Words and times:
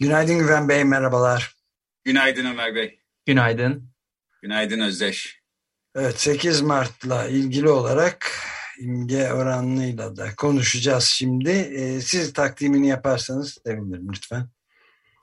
Günaydın 0.00 0.38
Güven 0.38 0.68
Bey, 0.68 0.84
merhabalar. 0.84 1.56
Günaydın 2.04 2.44
Ömer 2.44 2.74
Bey. 2.74 3.00
Günaydın. 3.26 3.90
Günaydın 4.42 4.80
Özdeş. 4.80 5.40
Evet, 5.94 6.20
8 6.20 6.60
Mart'la 6.60 7.28
ilgili 7.28 7.68
olarak 7.68 8.32
imge 8.78 9.32
oranıyla 9.32 10.16
da 10.16 10.34
konuşacağız 10.36 11.04
şimdi. 11.04 11.50
Ee, 11.50 12.00
siz 12.00 12.32
takdimini 12.32 12.88
yaparsanız 12.88 13.58
sevinirim 13.66 14.08
lütfen. 14.12 14.48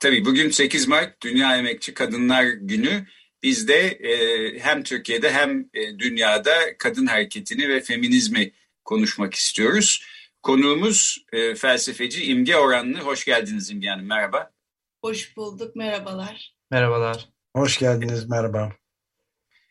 Tabii 0.00 0.24
bugün 0.24 0.50
8 0.50 0.88
Mart 0.88 1.22
Dünya 1.22 1.56
Emekçi 1.56 1.94
Kadınlar 1.94 2.44
Günü. 2.44 3.06
Biz 3.42 3.68
de 3.68 3.88
e, 3.88 4.58
hem 4.58 4.82
Türkiye'de 4.82 5.32
hem 5.32 5.60
e, 5.74 5.98
dünyada 5.98 6.54
kadın 6.78 7.06
hareketini 7.06 7.68
ve 7.68 7.80
feminizmi 7.80 8.52
konuşmak 8.84 9.34
istiyoruz. 9.34 10.04
Konuğumuz 10.42 11.24
e, 11.32 11.54
felsefeci 11.54 12.24
İmge 12.24 12.56
Oranlı. 12.56 12.98
Hoş 12.98 13.24
geldiniz 13.24 13.70
İmge 13.70 13.88
Hanım, 13.88 14.06
merhaba. 14.06 14.57
Hoş 15.02 15.36
bulduk, 15.36 15.76
merhabalar. 15.76 16.54
Merhabalar. 16.70 17.28
Hoş 17.56 17.78
geldiniz, 17.78 18.28
merhaba. 18.28 18.72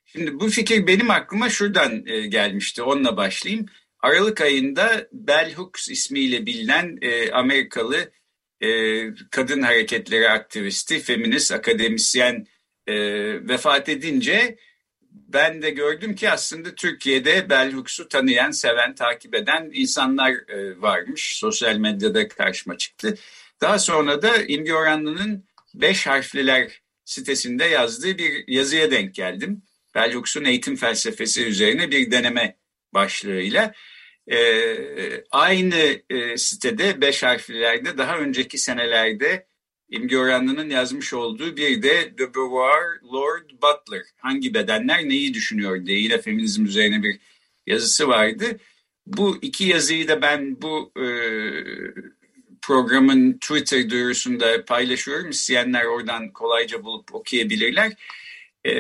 Şimdi 0.06 0.40
bu 0.40 0.50
fikir 0.50 0.88
benim 0.88 1.12
aklıma 1.12 1.50
şuradan 1.50 2.06
e, 2.06 2.28
gelmişti, 2.28 2.84
onunla 2.84 3.18
başlayayım. 3.18 3.66
Aralık 4.00 4.42
ayında 4.42 5.08
Bell 5.12 5.54
Hooks 5.54 5.90
ismiyle 5.90 6.46
bilinen 6.46 6.98
e, 7.02 7.32
Amerikalı 7.32 8.12
e, 8.62 8.70
kadın 9.32 9.62
hareketleri 9.62 10.30
aktivisti, 10.30 11.00
feminist, 11.00 11.52
akademisyen 11.52 12.48
e, 12.88 12.96
vefat 13.48 13.90
edince 13.90 14.58
ben 15.12 15.62
de 15.62 15.70
gördüm 15.70 16.16
ki 16.16 16.30
aslında 16.30 16.76
Türkiye'de 16.76 17.50
Bell 17.50 17.74
Hooks'u 17.74 18.08
tanıyan, 18.08 18.52
seven, 18.52 18.96
takip 18.96 19.36
eden 19.36 19.70
insanlar 19.74 20.32
e, 20.32 20.82
varmış. 20.82 21.38
Sosyal 21.38 21.78
medyada 21.78 22.28
karşıma 22.28 22.78
çıktı. 22.78 23.18
Daha 23.62 23.80
sonra 23.80 24.22
da 24.22 24.38
İmge 24.38 24.74
Oranlı'nın 24.74 25.48
Beş 25.74 26.08
Harfliler 26.08 26.82
sitesinde 27.06 27.66
yazdığı 27.66 28.18
bir 28.18 28.48
yazıya 28.48 28.92
denk 28.92 29.16
geldim. 29.16 29.62
Bell 29.96 30.14
Hooks'un 30.14 30.46
eğitim 30.46 30.76
felsefesi 30.76 31.46
üzerine 31.46 31.92
bir 31.92 32.12
deneme 32.12 32.58
başlığıyla. 32.94 33.74
Ee, 34.32 35.24
aynı 35.32 36.02
e, 36.10 36.38
sitede 36.38 37.02
Beş 37.02 37.24
Harfliler'de 37.24 37.98
daha 37.98 38.18
önceki 38.18 38.58
senelerde 38.58 39.48
İmge 39.90 40.18
Oranlı'nın 40.18 40.70
yazmış 40.70 41.14
olduğu 41.14 41.58
bir 41.58 41.82
de 41.82 42.18
De 42.18 42.36
Beauvoir 42.36 43.02
Lord 43.14 43.50
Butler 43.50 44.02
hangi 44.18 44.54
bedenler 44.54 45.10
neyi 45.10 45.34
düşünüyor 45.34 45.86
diye 45.86 46.00
yine 46.00 46.22
feminizm 46.22 46.66
üzerine 46.66 47.04
bir 47.04 47.20
yazısı 47.68 48.08
vardı. 48.08 48.60
Bu 49.06 49.38
iki 49.42 49.64
yazıyı 49.64 50.08
da 50.08 50.22
ben 50.22 50.62
bu 50.62 50.92
e, 50.98 51.06
programın 52.68 53.34
Twitter 53.34 53.90
duyurusunda 53.90 54.66
paylaşıyorum. 54.66 55.30
İsteyenler 55.30 55.86
oradan 55.86 56.34
kolayca 56.34 56.84
bulup 56.84 57.16
okuyabilirler. 57.16 57.94
E, 58.66 58.72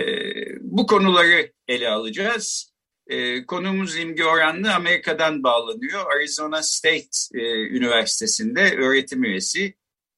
bu 0.61 0.87
konuları 0.87 1.51
ele 1.67 1.89
alacağız. 1.89 2.73
E, 3.07 3.45
konuğumuz 3.45 3.97
İmge 3.97 4.23
Oranlı 4.23 4.73
Amerika'dan 4.73 5.43
bağlanıyor. 5.43 6.15
Arizona 6.15 6.63
State 6.63 7.07
e, 7.33 7.39
Üniversitesi'nde 7.77 8.75
öğretim 8.77 9.23
üyesi 9.23 9.73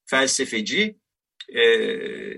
felsefeci 0.05 0.95
e, 1.49 1.63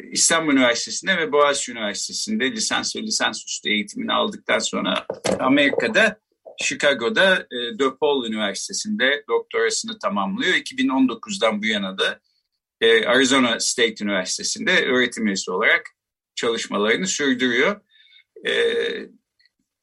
İstanbul 0.10 0.54
Üniversitesi'nde 0.54 1.18
ve 1.18 1.32
Boğaziçi 1.32 1.72
Üniversitesi'nde 1.72 2.52
lisans 2.52 2.96
ve 2.96 3.02
lisansüstü 3.02 3.70
eğitimini 3.70 4.14
aldıktan 4.14 4.60
sonra 4.60 5.06
Amerika'da 5.40 6.20
Chicago'da 6.62 7.48
e, 7.52 7.80
DePaul 7.80 8.28
Üniversitesi'nde 8.28 9.24
doktorasını 9.30 10.00
tamamlıyor. 10.00 10.54
2019'dan 10.54 11.62
bu 11.62 11.66
yana 11.66 11.98
da 11.98 12.20
e, 12.82 13.06
Arizona 13.06 13.60
State 13.60 14.04
Üniversitesi'nde 14.04 14.86
öğretim 14.86 15.28
üyesi 15.28 15.52
olarak 15.52 15.90
çalışmalarını 16.36 17.08
sürdürüyor. 17.08 17.82
E, 18.48 18.54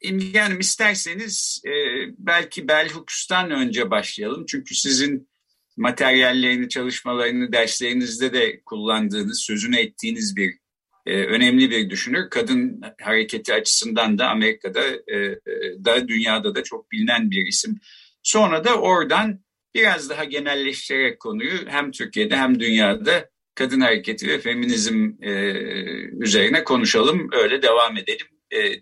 İmge 0.01 0.41
Hanım 0.41 0.61
isterseniz 0.61 1.63
e, 1.67 1.73
belki 2.19 2.69
Bell 2.69 2.91
Hooks'tan 2.91 3.51
önce 3.51 3.91
başlayalım. 3.91 4.47
Çünkü 4.47 4.75
sizin 4.75 5.29
materyallerini, 5.77 6.69
çalışmalarını 6.69 7.53
derslerinizde 7.53 8.33
de 8.33 8.61
kullandığınız, 8.65 9.41
sözünü 9.41 9.77
ettiğiniz 9.77 10.37
bir 10.37 10.59
e, 11.09 11.25
önemli 11.25 11.71
bir 11.71 11.91
düşünür. 11.91 12.31
Kadın 12.31 12.81
hareketi 13.03 13.55
açısından 13.55 14.19
da 14.19 14.29
Amerika'da 14.29 14.85
e, 14.87 15.39
da 15.85 16.09
dünyada 16.09 16.55
da 16.55 16.63
çok 16.63 16.93
bilinen 16.93 17.31
bir 17.31 17.47
isim. 17.47 17.79
Sonra 18.23 18.65
da 18.65 18.75
oradan 18.75 19.41
biraz 19.75 20.11
daha 20.11 20.25
genelleştirerek 20.25 21.21
konuyu 21.21 21.53
hem 21.67 21.91
Türkiye'de 21.91 22.37
hem 22.37 22.61
dünyada 22.61 23.31
kadın 23.55 23.81
hareketi 23.81 24.29
ve 24.29 24.39
feminizm 24.39 25.11
e, 25.23 25.33
üzerine 26.25 26.65
konuşalım, 26.65 27.29
öyle 27.33 27.63
devam 27.63 27.97
edelim 27.97 28.27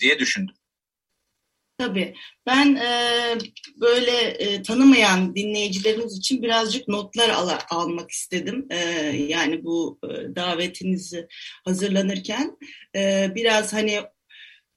diye 0.00 0.18
düşündüm. 0.18 0.54
Tabii. 1.78 2.14
Ben 2.46 2.74
e, 2.76 2.88
böyle 3.80 4.12
e, 4.12 4.62
tanımayan 4.62 5.36
dinleyicilerimiz 5.36 6.18
için 6.18 6.42
birazcık 6.42 6.88
notlar 6.88 7.28
al 7.28 7.50
almak 7.70 8.10
istedim. 8.10 8.66
E, 8.70 8.78
yani 9.28 9.64
bu 9.64 9.98
e, 10.04 10.36
davetinizi 10.36 11.26
hazırlanırken 11.64 12.58
e, 12.96 13.32
biraz 13.34 13.72
hani 13.72 14.02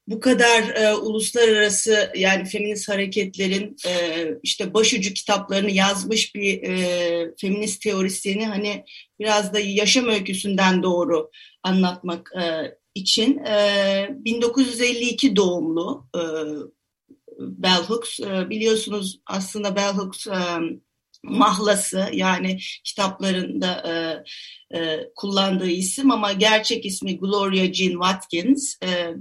bu 0.08 0.20
kadar 0.20 0.64
e, 0.76 0.96
uluslararası 0.96 2.12
yani 2.16 2.46
feminist 2.46 2.90
hareketlerin 2.90 3.76
e, 3.88 4.28
işte 4.44 4.74
başucu 4.74 5.14
kitaplarını 5.14 5.72
yazmış 5.72 6.36
bir 6.36 6.64
e, 6.64 7.32
feminist 7.42 7.82
teorisyeni 7.82 8.48
hani 8.48 8.84
biraz 9.20 9.54
da 9.54 9.60
yaşam 9.60 10.08
öyküsünden 10.08 10.84
doğru 10.84 11.30
anlatmak 11.64 12.32
e, 12.42 12.76
için 12.96 13.38
e, 13.38 14.08
1952 14.12 15.36
doğumlu 15.36 16.08
e, 16.16 16.22
bell 17.40 17.84
hooks. 17.84 18.20
E, 18.20 18.50
biliyorsunuz 18.50 19.20
aslında 19.26 19.76
bell 19.76 19.94
hooks 19.94 20.28
e, 20.28 20.40
mahlası 21.24 22.10
yani 22.14 22.58
kitaplarında 22.84 23.84
e, 23.88 23.94
e, 24.78 25.10
kullandığı 25.16 25.70
isim 25.70 26.12
ama 26.12 26.34
gerçek 26.34 26.86
ismi 26.86 27.20
Gloria 27.20 27.74
Jean 27.74 27.92
Watkins. 27.92 28.76
E, 28.84 29.14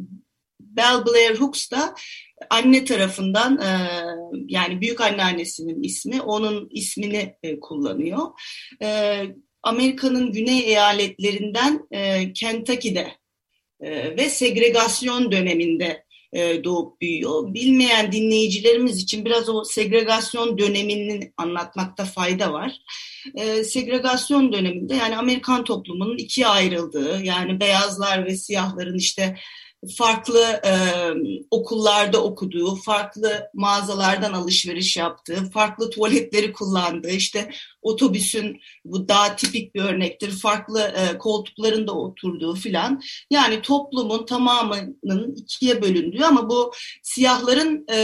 Bell 0.61 1.06
Blair 1.06 1.41
Hooks 1.41 1.71
da 1.71 1.95
anne 2.51 2.84
tarafından 2.84 3.61
e, 3.61 3.71
yani 4.49 4.81
büyük 4.81 5.00
anneannesinin 5.00 5.83
ismi 5.83 6.23
onun 6.23 6.69
ismini 6.71 7.37
e, 7.43 7.61
kullanıyor. 7.61 8.27
E, 8.83 9.23
Amerika'nın 9.62 10.33
güney 10.33 10.61
eyaletlerinden 10.61 11.87
e, 11.91 12.32
Kentucky'de 12.32 13.12
e, 13.81 14.17
ve 14.17 14.29
segregasyon 14.29 15.32
döneminde 15.32 16.05
e, 16.33 16.65
doğup 16.65 17.01
büyüyor. 17.01 17.55
Bilmeyen 17.55 18.13
dinleyicilerimiz 18.13 19.03
için 19.03 19.25
biraz 19.25 19.49
o 19.49 19.65
segregasyon 19.65 20.59
dönemini 20.59 21.33
anlatmakta 21.37 22.05
fayda 22.05 22.53
var. 22.53 22.73
E, 23.35 23.65
segregasyon 23.65 24.53
döneminde 24.53 24.95
yani 24.95 25.17
Amerikan 25.17 25.65
toplumunun 25.65 26.17
ikiye 26.17 26.47
ayrıldığı 26.47 27.23
yani 27.23 27.61
beyazlar 27.61 28.27
ve 28.27 28.37
siyahların 28.37 28.99
işte 28.99 29.37
farklı 29.97 30.61
e, 30.65 30.73
okullarda 31.51 32.25
okuduğu, 32.25 32.75
farklı 32.75 33.51
mağazalardan 33.55 34.33
alışveriş 34.33 34.97
yaptığı, 34.97 35.51
farklı 35.51 35.91
tuvaletleri 35.91 36.53
kullandığı, 36.53 37.11
işte 37.11 37.51
otobüsün 37.83 38.61
bu 38.85 39.09
daha 39.09 39.37
tipik 39.37 39.75
bir 39.75 39.83
örnektir, 39.83 40.31
farklı 40.31 40.81
e, 40.81 41.19
koltuklarında 41.19 41.93
oturduğu 41.93 42.55
filan. 42.55 43.03
Yani 43.31 43.63
toplumun 43.63 44.27
tamamının 44.27 45.35
ikiye 45.37 45.83
bölündüğü 45.83 46.25
ama 46.25 46.51
bu 46.51 46.73
siyahların 47.03 47.87
e, 47.93 47.99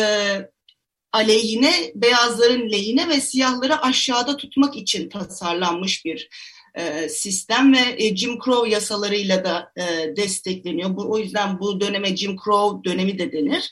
aleyhine, 1.12 1.92
beyazların 1.94 2.70
lehine 2.70 3.08
ve 3.08 3.20
siyahları 3.20 3.82
aşağıda 3.82 4.36
tutmak 4.36 4.76
için 4.76 5.08
tasarlanmış 5.08 6.04
bir 6.04 6.28
e, 6.74 7.08
sistem 7.08 7.74
ve 7.74 7.78
e, 7.98 8.16
Jim 8.16 8.38
Crow 8.44 8.70
yasalarıyla 8.70 9.44
da 9.44 9.72
e, 9.76 10.16
destekleniyor. 10.16 10.96
Bu, 10.96 11.12
o 11.12 11.18
yüzden 11.18 11.60
bu 11.60 11.80
döneme 11.80 12.16
Jim 12.16 12.36
Crow 12.44 12.90
dönemi 12.90 13.18
de 13.18 13.32
denir. 13.32 13.70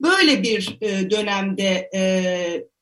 böyle 0.00 0.42
bir 0.42 0.80
dönemde 1.10 1.90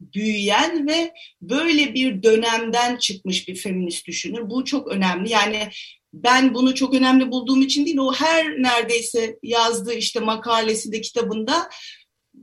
büyüyen 0.00 0.88
ve 0.88 1.12
böyle 1.40 1.94
bir 1.94 2.22
dönemden 2.22 2.96
çıkmış 2.96 3.48
bir 3.48 3.56
feminist 3.56 4.06
düşünür. 4.06 4.50
Bu 4.50 4.64
çok 4.64 4.88
önemli. 4.88 5.30
Yani 5.30 5.68
ben 6.12 6.54
bunu 6.54 6.74
çok 6.74 6.94
önemli 6.94 7.30
bulduğum 7.30 7.62
için 7.62 7.86
değil, 7.86 7.98
o 7.98 8.12
her 8.12 8.62
neredeyse 8.62 9.38
yazdığı 9.42 9.94
işte 9.94 10.20
makalesinde, 10.20 11.00
kitabında 11.00 11.68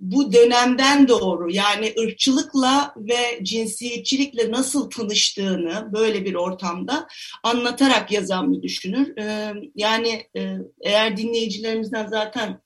bu 0.01 0.33
dönemden 0.33 1.07
doğru 1.07 1.51
yani 1.51 1.93
ırkçılıkla 1.99 2.93
ve 2.97 3.39
cinsiyetçilikle 3.43 4.51
nasıl 4.51 4.89
tanıştığını 4.89 5.89
böyle 5.93 6.25
bir 6.25 6.33
ortamda 6.33 7.07
anlatarak 7.43 8.11
yazan 8.11 8.53
bir 8.53 8.61
düşünür. 8.61 9.17
Ee, 9.17 9.53
yani 9.75 10.23
e, 10.37 10.55
eğer 10.81 11.17
dinleyicilerimizden 11.17 12.07
zaten 12.07 12.61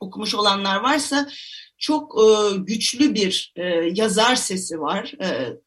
okumuş 0.00 0.34
olanlar 0.34 0.80
varsa 0.80 1.28
çok 1.78 2.14
e, 2.20 2.56
güçlü 2.56 3.14
bir 3.14 3.52
e, 3.56 3.62
yazar 3.94 4.36
sesi 4.36 4.80
var. 4.80 5.12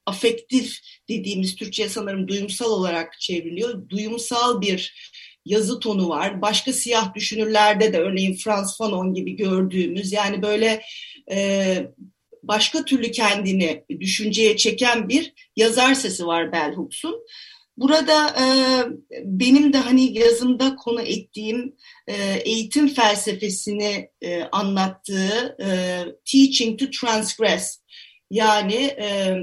Afektif 0.05 0.77
dediğimiz 1.09 1.55
Türkçe 1.55 1.89
sanırım 1.89 2.27
duyumsal 2.27 2.71
olarak 2.71 3.19
çevriliyor. 3.19 3.89
Duyumsal 3.89 4.61
bir 4.61 5.10
yazı 5.45 5.79
tonu 5.79 6.09
var. 6.09 6.41
Başka 6.41 6.73
siyah 6.73 7.15
düşünürlerde 7.15 7.93
de 7.93 7.99
örneğin 7.99 8.35
Frans 8.35 8.77
Fanon 8.77 9.13
gibi 9.13 9.35
gördüğümüz 9.35 10.11
yani 10.11 10.41
böyle 10.41 10.81
e, 11.31 11.77
başka 12.43 12.85
türlü 12.85 13.11
kendini 13.11 13.83
düşünceye 13.99 14.57
çeken 14.57 15.09
bir 15.09 15.33
yazar 15.55 15.93
sesi 15.93 16.25
var 16.25 16.51
Bell 16.51 16.73
Hooks'un. 16.73 17.25
Burada 17.77 18.27
e, 18.27 18.45
benim 19.23 19.73
de 19.73 19.77
hani 19.77 20.17
yazımda 20.17 20.75
konu 20.75 21.01
ettiğim 21.01 21.75
e, 22.07 22.41
eğitim 22.45 22.87
felsefesini 22.87 24.09
e, 24.21 24.44
anlattığı 24.44 25.57
e, 25.61 25.67
Teaching 26.25 26.79
to 26.79 26.85
Transgress 26.89 27.81
yani 28.29 28.75
e, 28.75 29.35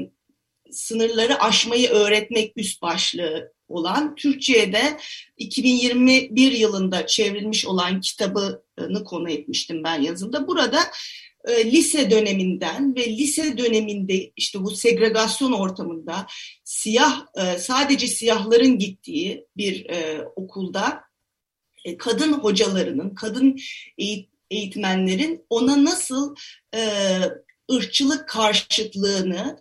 sınırları 0.71 1.43
aşmayı 1.43 1.89
öğretmek 1.89 2.53
üst 2.57 2.83
başlığı 2.83 3.53
olan 3.69 4.15
Türkçe'de 4.15 4.99
2021 5.37 6.53
yılında 6.53 7.07
çevrilmiş 7.07 7.67
olan 7.67 8.01
kitabını 8.01 9.05
konu 9.05 9.31
etmiştim 9.31 9.85
ben 9.85 10.03
yazımda. 10.03 10.47
Burada 10.49 10.81
e, 11.45 11.73
lise 11.73 12.11
döneminden 12.11 12.95
ve 12.97 13.07
lise 13.07 13.59
döneminde 13.59 14.31
işte 14.37 14.63
bu 14.63 14.71
segregasyon 14.71 15.53
ortamında 15.53 16.27
siyah 16.65 17.27
e, 17.37 17.59
sadece 17.59 18.07
siyahların 18.07 18.79
gittiği 18.79 19.47
bir 19.57 19.91
e, 19.91 20.23
okulda 20.37 21.01
kadın 21.99 22.33
hocalarının, 22.33 23.15
kadın 23.15 23.59
eğitmenlerin 24.51 25.47
ona 25.51 25.85
nasıl 25.85 26.35
ırkçılık 27.73 28.29
karşıtlığını 28.29 29.59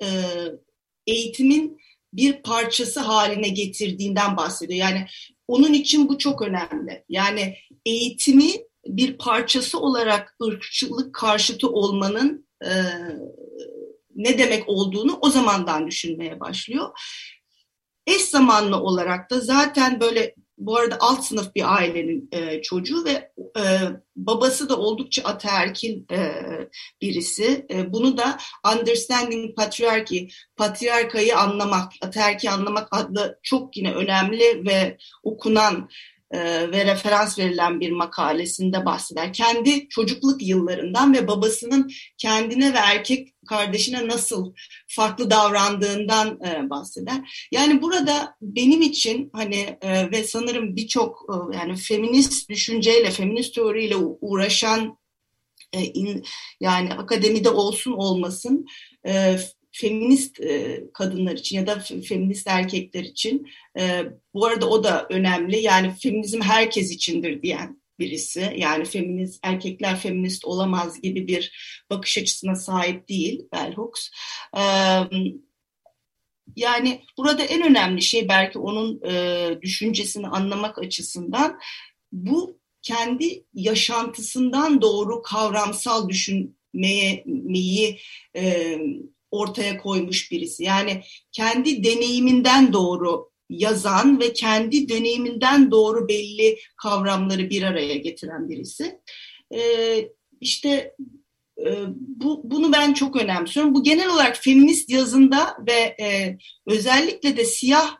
eğitimin 1.08 1.80
bir 2.14 2.42
parçası 2.42 3.00
haline 3.00 3.50
getirdiğinden 3.50 4.38
bahsediyor. 4.38 4.80
Yani 4.80 5.06
onun 5.48 5.74
için 5.74 6.10
bu 6.10 6.18
çok 6.18 6.42
önemli. 6.42 7.04
Yani 7.10 7.58
eğitimi 7.86 8.52
bir 8.86 9.18
parçası 9.18 9.80
olarak 9.80 10.36
ırkçılık 10.44 11.16
karşıtı 11.16 11.70
olmanın 11.70 12.48
e, 12.64 12.72
ne 14.16 14.38
demek 14.38 14.70
olduğunu 14.70 15.20
o 15.22 15.30
zamandan 15.30 15.88
düşünmeye 15.88 16.40
başlıyor. 16.40 16.90
Eş 18.08 18.22
zamanlı 18.22 18.82
olarak 18.82 19.32
da 19.32 19.40
zaten 19.40 20.00
böyle 20.00 20.36
bu 20.58 20.78
arada 20.78 20.98
alt 21.00 21.26
sınıf 21.26 21.56
bir 21.56 21.76
ailenin 21.76 22.30
e, 22.32 22.62
çocuğu 22.62 23.06
ve 23.06 23.32
e, 23.60 23.64
babası 24.16 24.70
da 24.70 24.78
oldukça 24.78 25.24
ataerkil 25.24 26.04
e, 26.12 26.32
birisi. 27.02 27.66
E, 27.72 27.94
bunu 27.94 28.18
da 28.18 28.38
Understanding 28.76 29.56
Patriarchy, 29.56 30.28
patriarkayı 30.56 31.38
anlamak, 31.38 31.92
ataerki 32.02 32.50
anlamak 32.50 32.88
adlı 32.92 33.40
çok 33.44 33.78
yine 33.78 33.94
önemli 33.94 34.66
ve 34.66 34.98
okunan 35.24 35.90
ve 36.34 36.86
referans 36.86 37.40
verilen 37.40 37.80
bir 37.80 37.92
makalesinde 37.92 38.86
bahseder. 38.86 39.34
Kendi 39.34 39.90
çocukluk 39.90 40.42
yıllarından 40.42 41.14
ve 41.14 41.28
babasının 41.28 41.92
kendine 42.18 42.74
ve 42.74 42.78
erkek 42.78 43.34
kardeşine 43.48 44.08
nasıl 44.08 44.54
farklı 44.88 45.30
davrandığından 45.30 46.40
e, 46.46 46.70
bahseder. 46.70 47.48
Yani 47.52 47.82
burada 47.82 48.36
benim 48.42 48.82
için 48.82 49.30
hani 49.34 49.78
e, 49.82 50.12
ve 50.12 50.24
sanırım 50.24 50.76
birçok 50.76 51.26
yani 51.54 51.76
feminist 51.76 52.50
düşünceyle, 52.50 53.12
feminist 53.12 53.56
teoriyle 53.56 53.96
uğraşan 53.96 54.98
yani 56.60 56.94
akademide 56.94 57.50
olsun 57.50 57.92
olmasın 57.92 58.66
feminist 59.82 60.40
e, 60.40 60.84
kadınlar 60.94 61.34
için 61.34 61.58
ya 61.58 61.68
da 61.68 61.80
feminist 61.80 62.48
erkekler 62.48 63.04
için 63.04 63.48
e, 63.80 64.04
bu 64.34 64.46
arada 64.46 64.70
o 64.70 64.84
da 64.84 65.08
önemli 65.10 65.58
yani 65.58 65.94
feminizm 66.00 66.42
herkes 66.42 66.92
içindir 66.92 67.42
diyen 67.42 67.82
birisi 68.00 68.54
yani 68.58 68.86
feminist 68.86 69.40
erkekler 69.44 70.00
feminist 70.00 70.46
olamaz 70.46 71.02
gibi 71.02 71.28
bir 71.28 71.52
bakış 71.90 72.18
açısına 72.18 72.56
sahip 72.56 73.10
değil 73.10 73.48
Bell 73.54 73.74
Hooks. 73.74 74.10
E, 74.58 74.62
yani 76.56 77.02
burada 77.18 77.44
en 77.44 77.62
önemli 77.62 78.02
şey 78.02 78.30
belki 78.30 78.60
onun 78.60 79.02
e, 79.02 79.50
düşüncesini 79.62 80.28
anlamak 80.28 80.80
açısından 80.80 81.60
bu 82.12 82.60
kendi 82.82 83.46
yaşantısından 83.54 84.82
doğru 84.82 85.22
kavramsal 85.22 86.10
düşünmeyi 86.10 88.00
e, 88.36 88.78
ortaya 89.32 89.78
koymuş 89.78 90.32
birisi. 90.32 90.64
Yani 90.64 91.02
kendi 91.32 91.84
deneyiminden 91.84 92.74
doğru 92.74 93.30
yazan 93.50 94.20
ve 94.20 94.34
kendi 94.34 94.90
deneyiminden 94.90 95.72
doğru 95.72 96.08
belli 96.08 96.58
kavramları 96.78 97.50
bir 97.50 97.64
araya 97.64 97.96
getiren 97.96 98.50
birisi. 98.50 99.00
Ee, 99.56 100.10
işte 100.42 100.96
e, 101.66 101.72
bu, 101.98 102.42
bunu 102.44 102.74
ben 102.74 102.94
çok 102.94 103.16
önemsiyorum. 103.16 103.76
Bu 103.76 103.84
genel 103.84 104.10
olarak 104.10 104.38
feminist 104.38 104.90
yazında 104.90 105.58
ve 105.68 105.96
e, 106.04 106.38
özellikle 106.68 107.38
de 107.38 107.46
siyah 107.46 107.98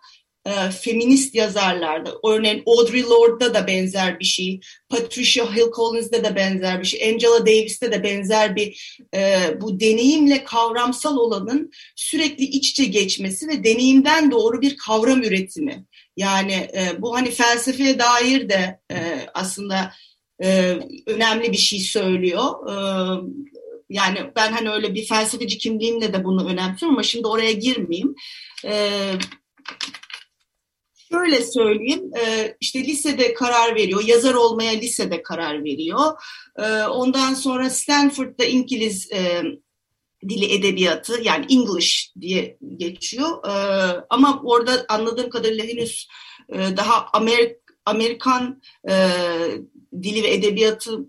e, 0.48 0.72
feminist 0.72 1.36
yazarlarda. 1.36 2.12
Örneğin 2.26 2.64
Audre 2.66 3.04
Lorde'da 3.04 3.54
da 3.54 3.68
benzer 3.68 4.20
bir 4.20 4.26
şey. 4.26 4.60
Patricia 4.90 5.56
Hill 5.56 5.72
Collins'de 5.76 6.24
de 6.24 6.36
benzer 6.36 6.82
bir 6.82 6.86
şey. 6.86 7.10
Angela 7.10 7.46
Davis'te 7.46 7.92
de 7.92 8.04
benzer 8.04 8.56
bir 8.56 8.98
e, 9.16 9.40
bu 9.62 9.80
deneyimle 9.80 10.44
kavramsal 10.44 11.18
olanın 11.18 11.72
sürekli 11.96 12.44
iç 12.44 12.70
içe 12.70 12.86
geçmesi 12.86 13.48
ve 13.48 13.64
deneyimden 13.64 14.32
doğru 14.32 14.62
bir 14.62 14.78
kavram 14.78 15.24
üretimi. 15.24 15.86
Yani 16.18 16.54
e, 16.54 17.02
bu 17.02 17.16
hani 17.16 17.32
felsefeye 17.32 18.00
dair 18.00 18.50
de 18.50 18.80
e, 18.92 18.98
aslında 19.34 19.94
e, 20.44 20.78
önemli 21.08 21.52
bir 21.52 21.58
şey 21.58 21.80
söylüyor. 21.80 22.70
E, 22.70 22.76
yani 23.90 24.20
ben 24.36 24.52
hani 24.52 24.70
öyle 24.70 24.96
bir 24.96 25.06
felsefeci 25.06 25.58
kimliğimle 25.58 26.14
de 26.14 26.24
bunu 26.24 26.50
önemsiyorum 26.50 26.96
ama 26.96 27.04
şimdi 27.04 27.28
oraya 27.28 27.52
girmeyeyim. 27.52 28.16
E, 28.66 29.00
Şöyle 31.12 31.44
söyleyeyim, 31.44 32.12
e, 32.26 32.56
işte 32.60 32.84
lisede 32.84 33.34
karar 33.34 33.76
veriyor, 33.76 34.04
yazar 34.06 34.34
olmaya 34.34 34.72
lisede 34.72 35.24
karar 35.24 35.64
veriyor. 35.64 36.22
E, 36.60 36.84
ondan 36.84 37.34
sonra 37.34 37.70
Stanford'da 37.70 38.46
İngiliz 38.46 39.12
e, 39.12 39.44
dili 40.30 40.54
edebiyatı 40.54 41.22
yani 41.24 41.46
English 41.50 42.12
diye 42.22 42.58
geçiyor. 42.78 43.38
Ama 44.10 44.42
orada 44.44 44.86
anladığım 44.90 45.30
kadarıyla 45.30 45.66
henüz 45.66 46.08
daha 46.50 47.10
Amerik 47.14 47.56
Amerikan 47.86 48.62
dili 50.04 50.24
ve 50.24 50.34
edebiyatı 50.34 51.00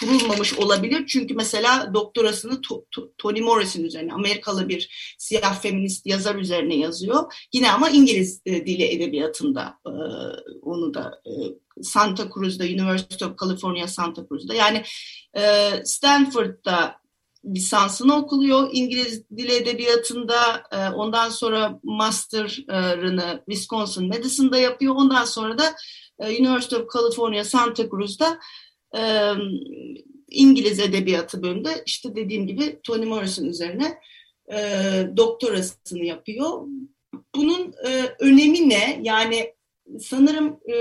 kurulmamış 0.00 0.58
olabilir. 0.58 1.06
Çünkü 1.06 1.34
mesela 1.34 1.94
doktorasını 1.94 2.60
to, 2.60 2.84
to, 2.90 3.08
Toni 3.18 3.40
Morrison 3.40 3.82
üzerine, 3.82 4.12
Amerikalı 4.12 4.68
bir 4.68 5.14
siyah 5.18 5.60
feminist 5.60 6.06
yazar 6.06 6.34
üzerine 6.34 6.76
yazıyor. 6.76 7.46
Yine 7.52 7.72
ama 7.72 7.90
İngiliz 7.90 8.42
e, 8.46 8.66
dili 8.66 8.84
edebiyatında 8.84 9.78
e, 9.86 9.92
onu 10.62 10.94
da 10.94 11.22
e, 11.26 11.32
Santa 11.82 12.28
Cruz'da, 12.34 12.64
University 12.64 13.24
of 13.24 13.38
California 13.38 13.86
Santa 13.86 14.28
Cruz'da. 14.28 14.54
Yani 14.54 14.82
e, 15.36 15.72
Stanford'da 15.84 16.98
lisansını 17.54 18.16
okuluyor 18.16 18.68
İngiliz 18.72 19.30
dili 19.30 19.52
edebiyatında. 19.52 20.62
E, 20.72 20.88
ondan 20.88 21.28
sonra 21.28 21.80
master'ını 21.82 23.42
Wisconsin 23.46 24.08
Madison'da 24.08 24.58
yapıyor. 24.58 24.94
Ondan 24.94 25.24
sonra 25.24 25.58
da 25.58 25.74
e, 26.18 26.40
University 26.40 26.76
of 26.76 26.92
California 26.92 27.44
Santa 27.44 27.90
Cruz'da 27.90 28.38
e, 28.96 29.32
İngiliz 30.30 30.80
Edebiyatı 30.80 31.42
bölümünde 31.42 31.82
işte 31.86 32.16
dediğim 32.16 32.46
gibi 32.46 32.80
Toni 32.82 33.06
Morrison 33.06 33.44
üzerine 33.44 33.98
e, 34.52 34.58
doktorasını 35.16 36.04
yapıyor. 36.04 36.66
Bunun 37.34 37.74
e, 37.86 38.14
önemi 38.18 38.68
ne? 38.68 39.00
Yani 39.02 39.54
sanırım 40.00 40.60
e, 40.66 40.74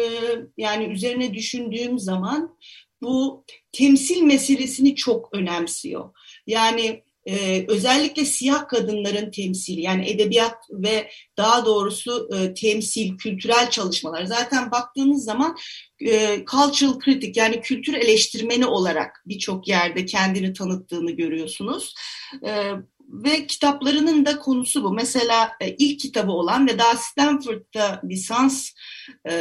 yani 0.57 0.85
üzerine 0.85 1.33
düşündüğüm 1.33 1.99
zaman 1.99 2.57
bu 3.01 3.43
temsil 3.71 4.21
meselesini 4.21 4.95
çok 4.95 5.33
önemsiyor. 5.33 6.09
Yani 6.47 7.03
e, 7.27 7.65
özellikle 7.67 8.25
siyah 8.25 8.67
kadınların 8.67 9.31
temsili 9.31 9.81
yani 9.81 10.09
edebiyat 10.09 10.55
ve 10.71 11.09
daha 11.37 11.65
doğrusu 11.65 12.29
e, 12.33 12.53
temsil, 12.53 13.17
kültürel 13.17 13.69
çalışmalar. 13.69 14.25
Zaten 14.25 14.71
baktığınız 14.71 15.23
zaman 15.23 15.55
e, 15.99 16.45
cultural 16.51 16.99
critic 17.05 17.39
yani 17.39 17.61
kültür 17.61 17.93
eleştirmeni 17.93 18.65
olarak 18.65 19.23
birçok 19.25 19.67
yerde 19.67 20.05
kendini 20.05 20.53
tanıttığını 20.53 21.11
görüyorsunuz. 21.11 21.93
E, 22.45 22.71
ve 23.09 23.47
kitaplarının 23.47 24.25
da 24.25 24.39
konusu 24.39 24.83
bu. 24.83 24.93
Mesela 24.93 25.51
e, 25.61 25.75
ilk 25.75 25.99
kitabı 25.99 26.31
olan 26.31 26.67
ve 26.67 26.79
daha 26.79 26.95
Stanford'da 26.95 28.01
lisans 28.09 28.69
e, 29.29 29.31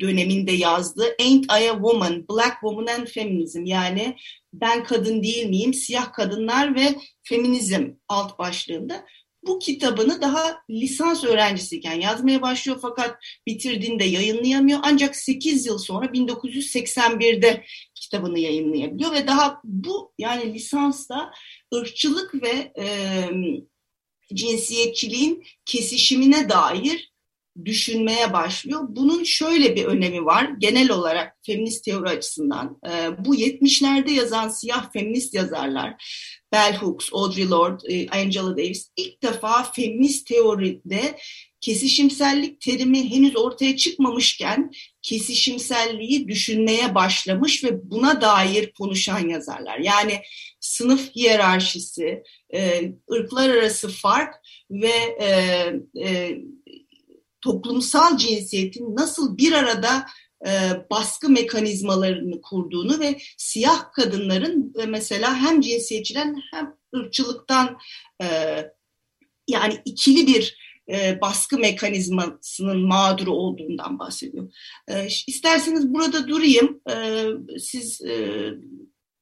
döneminde 0.00 0.52
yazdığı 0.52 1.14
Ain't 1.20 1.44
I 1.44 1.70
a 1.70 1.72
Woman, 1.72 2.28
Black 2.30 2.52
Woman 2.60 2.86
and 2.86 3.06
Feminism 3.06 3.64
yani 3.64 4.16
ben 4.60 4.84
kadın 4.84 5.22
değil 5.22 5.46
miyim, 5.46 5.74
siyah 5.74 6.12
kadınlar 6.12 6.74
ve 6.74 6.94
feminizm 7.22 7.90
alt 8.08 8.38
başlığında 8.38 9.06
bu 9.46 9.58
kitabını 9.58 10.20
daha 10.20 10.58
lisans 10.70 11.24
öğrencisiyken 11.24 12.00
yazmaya 12.00 12.42
başlıyor 12.42 12.78
fakat 12.82 13.16
bitirdiğinde 13.46 14.04
yayınlayamıyor. 14.04 14.80
Ancak 14.82 15.16
8 15.16 15.66
yıl 15.66 15.78
sonra 15.78 16.06
1981'de 16.06 17.64
kitabını 17.94 18.38
yayınlayabiliyor 18.38 19.12
ve 19.12 19.26
daha 19.26 19.60
bu 19.64 20.12
yani 20.18 20.54
lisansta 20.54 21.32
ırkçılık 21.74 22.42
ve 22.42 22.72
e, 22.78 22.86
cinsiyetçiliğin 24.34 25.44
kesişimine 25.64 26.48
dair 26.48 27.12
düşünmeye 27.64 28.32
başlıyor. 28.32 28.80
Bunun 28.88 29.24
şöyle 29.24 29.76
bir 29.76 29.84
önemi 29.84 30.24
var 30.24 30.50
genel 30.58 30.90
olarak 30.90 31.36
feminist 31.46 31.84
teori 31.84 32.08
açısından. 32.08 32.78
E, 32.86 33.24
bu 33.24 33.36
70'lerde 33.36 34.10
yazan 34.10 34.48
siyah 34.48 34.92
feminist 34.92 35.34
yazarlar 35.34 35.94
Bell 36.52 36.76
Hooks, 36.76 37.08
Audre 37.12 37.48
Lorde, 37.48 37.94
e, 37.94 38.08
Angela 38.08 38.56
Davis 38.56 38.90
ilk 38.96 39.22
defa 39.22 39.62
feminist 39.62 40.26
teoride 40.26 41.16
kesişimsellik 41.60 42.60
terimi 42.60 43.10
henüz 43.10 43.36
ortaya 43.36 43.76
çıkmamışken 43.76 44.70
kesişimselliği 45.02 46.28
düşünmeye 46.28 46.94
başlamış 46.94 47.64
ve 47.64 47.90
buna 47.90 48.20
dair 48.20 48.72
konuşan 48.72 49.28
yazarlar. 49.28 49.78
Yani 49.78 50.20
sınıf 50.60 51.16
hiyerarşisi, 51.16 52.22
e, 52.54 52.92
ırklar 53.12 53.50
arası 53.50 53.88
fark 53.88 54.34
ve 54.70 55.16
e, 55.20 56.38
toplumsal 57.46 58.16
cinsiyetin 58.16 58.96
nasıl 58.96 59.38
bir 59.38 59.52
arada 59.52 60.06
e, 60.46 60.50
baskı 60.90 61.28
mekanizmalarını 61.28 62.40
kurduğunu 62.40 63.00
ve 63.00 63.18
siyah 63.36 63.92
kadınların 63.92 64.74
e, 64.78 64.86
mesela 64.86 65.36
hem 65.36 65.60
cinsiyetçiden 65.60 66.42
hem 66.50 66.74
ırkçılıktan 66.96 67.78
e, 68.22 68.26
yani 69.48 69.80
ikili 69.84 70.26
bir 70.26 70.58
e, 70.90 71.20
baskı 71.20 71.58
mekanizmasının 71.58 72.80
mağduru 72.80 73.32
olduğundan 73.32 73.98
bahsediyor. 73.98 74.52
E, 74.88 75.06
isterseniz 75.26 75.94
burada 75.94 76.28
durayım. 76.28 76.80
E, 76.90 77.24
siz 77.58 78.00
e, 78.02 78.50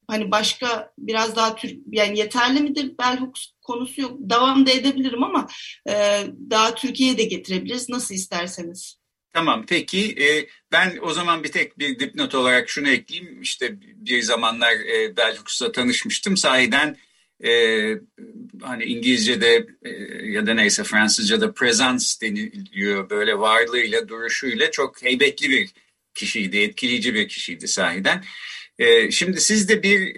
hani 0.08 0.30
başka 0.30 0.92
biraz 0.98 1.36
daha 1.36 1.56
Türk 1.56 1.78
yani 1.90 2.18
yeterli 2.18 2.60
midir 2.60 2.98
bell 2.98 3.20
hooks 3.20 3.46
konusu 3.62 4.00
yok. 4.00 4.12
Devam 4.18 4.66
da 4.66 4.70
edebilirim 4.70 5.22
ama 5.22 5.48
e, 5.88 6.24
daha 6.50 6.74
Türkiye'ye 6.74 7.18
de 7.18 7.24
getirebiliriz. 7.24 7.88
Nasıl 7.88 8.14
isterseniz. 8.14 8.98
Tamam 9.32 9.64
peki 9.68 10.16
e, 10.22 10.46
ben 10.72 10.98
o 11.02 11.12
zaman 11.12 11.44
bir 11.44 11.52
tek 11.52 11.78
bir 11.78 11.98
dipnot 11.98 12.34
olarak 12.34 12.68
şunu 12.68 12.88
ekleyeyim 12.88 13.42
işte 13.42 13.80
bir 13.80 14.22
zamanlar 14.22 14.72
e, 14.72 15.16
bell 15.16 15.36
hooks'la 15.36 15.72
tanışmıştım 15.72 16.36
sahiden 16.36 16.96
e, 17.44 17.50
hani 18.62 18.84
İngilizce'de 18.84 19.66
e, 19.82 19.90
ya 20.26 20.46
da 20.46 20.54
neyse 20.54 20.84
Fransızca'da 20.84 21.52
presence 21.52 22.04
deniliyor 22.22 23.10
böyle 23.10 23.38
varlığıyla 23.38 24.08
duruşuyla 24.08 24.70
çok 24.70 25.02
heybetli 25.02 25.50
bir 25.50 25.70
kişiydi 26.14 26.58
etkileyici 26.58 27.14
bir 27.14 27.28
kişiydi 27.28 27.68
sahiden. 27.68 28.24
E, 28.78 29.10
şimdi 29.10 29.40
siz 29.40 29.68
de 29.68 29.82
bir 29.82 30.16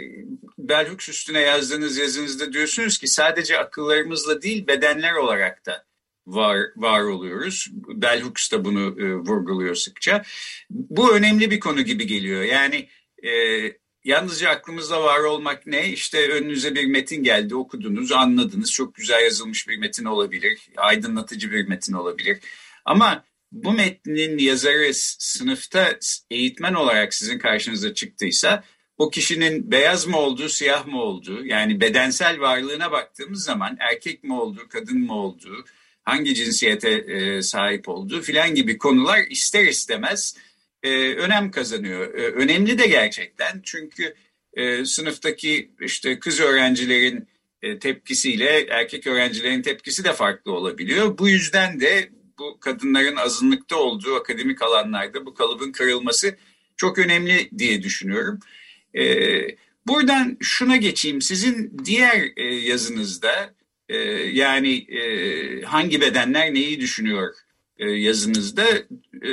bell 0.58 0.88
hooks 0.88 1.08
üstüne 1.08 1.40
yazdığınız 1.40 1.96
yazınızda 1.96 2.52
diyorsunuz 2.52 2.98
ki 2.98 3.08
sadece 3.08 3.58
akıllarımızla 3.58 4.42
değil 4.42 4.66
bedenler 4.66 5.12
olarak 5.12 5.66
da 5.66 5.86
var, 6.26 6.58
var 6.76 7.00
oluyoruz. 7.00 7.68
Bell 7.72 8.22
Hooks 8.22 8.52
da 8.52 8.64
bunu 8.64 9.00
e, 9.00 9.14
vurguluyor 9.14 9.74
sıkça. 9.74 10.22
Bu 10.70 11.14
önemli 11.14 11.50
bir 11.50 11.60
konu 11.60 11.82
gibi 11.82 12.06
geliyor. 12.06 12.42
Yani 12.42 12.88
e, 13.24 13.30
yalnızca 14.04 14.50
aklımızda 14.50 15.02
var 15.02 15.20
olmak 15.20 15.66
ne? 15.66 15.88
İşte 15.88 16.28
önünüze 16.28 16.74
bir 16.74 16.86
metin 16.86 17.22
geldi, 17.22 17.54
okudunuz, 17.54 18.12
anladınız. 18.12 18.72
Çok 18.72 18.94
güzel 18.94 19.24
yazılmış 19.24 19.68
bir 19.68 19.78
metin 19.78 20.04
olabilir, 20.04 20.68
aydınlatıcı 20.76 21.50
bir 21.50 21.68
metin 21.68 21.92
olabilir. 21.92 22.38
Ama 22.84 23.24
bu 23.52 23.72
metnin 23.72 24.38
yazarı 24.38 24.90
sınıfta 25.18 25.98
eğitmen 26.30 26.74
olarak 26.74 27.14
sizin 27.14 27.38
karşınıza 27.38 27.94
çıktıysa 27.94 28.64
o 28.98 29.10
kişinin 29.10 29.70
beyaz 29.70 30.06
mı 30.06 30.18
olduğu, 30.18 30.48
siyah 30.48 30.86
mı 30.86 31.02
olduğu, 31.02 31.46
yani 31.46 31.80
bedensel 31.80 32.40
varlığına 32.40 32.92
baktığımız 32.92 33.44
zaman 33.44 33.76
erkek 33.80 34.24
mi 34.24 34.32
olduğu, 34.34 34.68
kadın 34.68 34.98
mı 34.98 35.14
olduğu, 35.14 35.64
hangi 36.02 36.34
cinsiyete 36.34 36.90
e, 36.90 37.42
sahip 37.42 37.88
olduğu 37.88 38.22
filan 38.22 38.54
gibi 38.54 38.78
konular 38.78 39.18
ister 39.30 39.64
istemez 39.64 40.36
e, 40.82 41.14
önem 41.14 41.50
kazanıyor. 41.50 42.14
E, 42.14 42.22
önemli 42.32 42.78
de 42.78 42.86
gerçekten 42.86 43.60
çünkü 43.64 44.14
e, 44.54 44.84
sınıftaki 44.84 45.70
işte 45.80 46.18
kız 46.18 46.40
öğrencilerin 46.40 47.28
e, 47.62 47.78
tepkisiyle 47.78 48.66
erkek 48.70 49.06
öğrencilerin 49.06 49.62
tepkisi 49.62 50.04
de 50.04 50.12
farklı 50.12 50.52
olabiliyor. 50.52 51.18
Bu 51.18 51.28
yüzden 51.28 51.80
de 51.80 52.10
bu 52.38 52.60
kadınların 52.60 53.16
azınlıkta 53.16 53.76
olduğu 53.76 54.14
akademik 54.14 54.62
alanlarda 54.62 55.26
bu 55.26 55.34
kalıbın 55.34 55.72
kırılması 55.72 56.36
çok 56.76 56.98
önemli 56.98 57.50
diye 57.58 57.82
düşünüyorum. 57.82 58.38
E, 58.94 59.02
buradan 59.86 60.36
şuna 60.40 60.76
geçeyim. 60.76 61.22
Sizin 61.22 61.78
diğer 61.84 62.32
e, 62.36 62.44
yazınızda 62.54 63.54
e, 63.88 63.96
yani 64.32 64.74
e, 64.74 65.62
hangi 65.62 66.00
bedenler 66.00 66.54
neyi 66.54 66.80
düşünüyor 66.80 67.34
e, 67.78 67.90
yazınızda 67.90 68.64
e, 69.22 69.30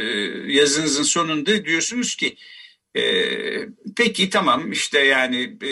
yazınızın 0.48 1.04
sonunda 1.04 1.66
diyorsunuz 1.66 2.16
ki 2.16 2.36
e, 2.96 3.04
peki 3.96 4.30
tamam 4.30 4.72
işte 4.72 5.00
yani 5.00 5.58
e, 5.62 5.70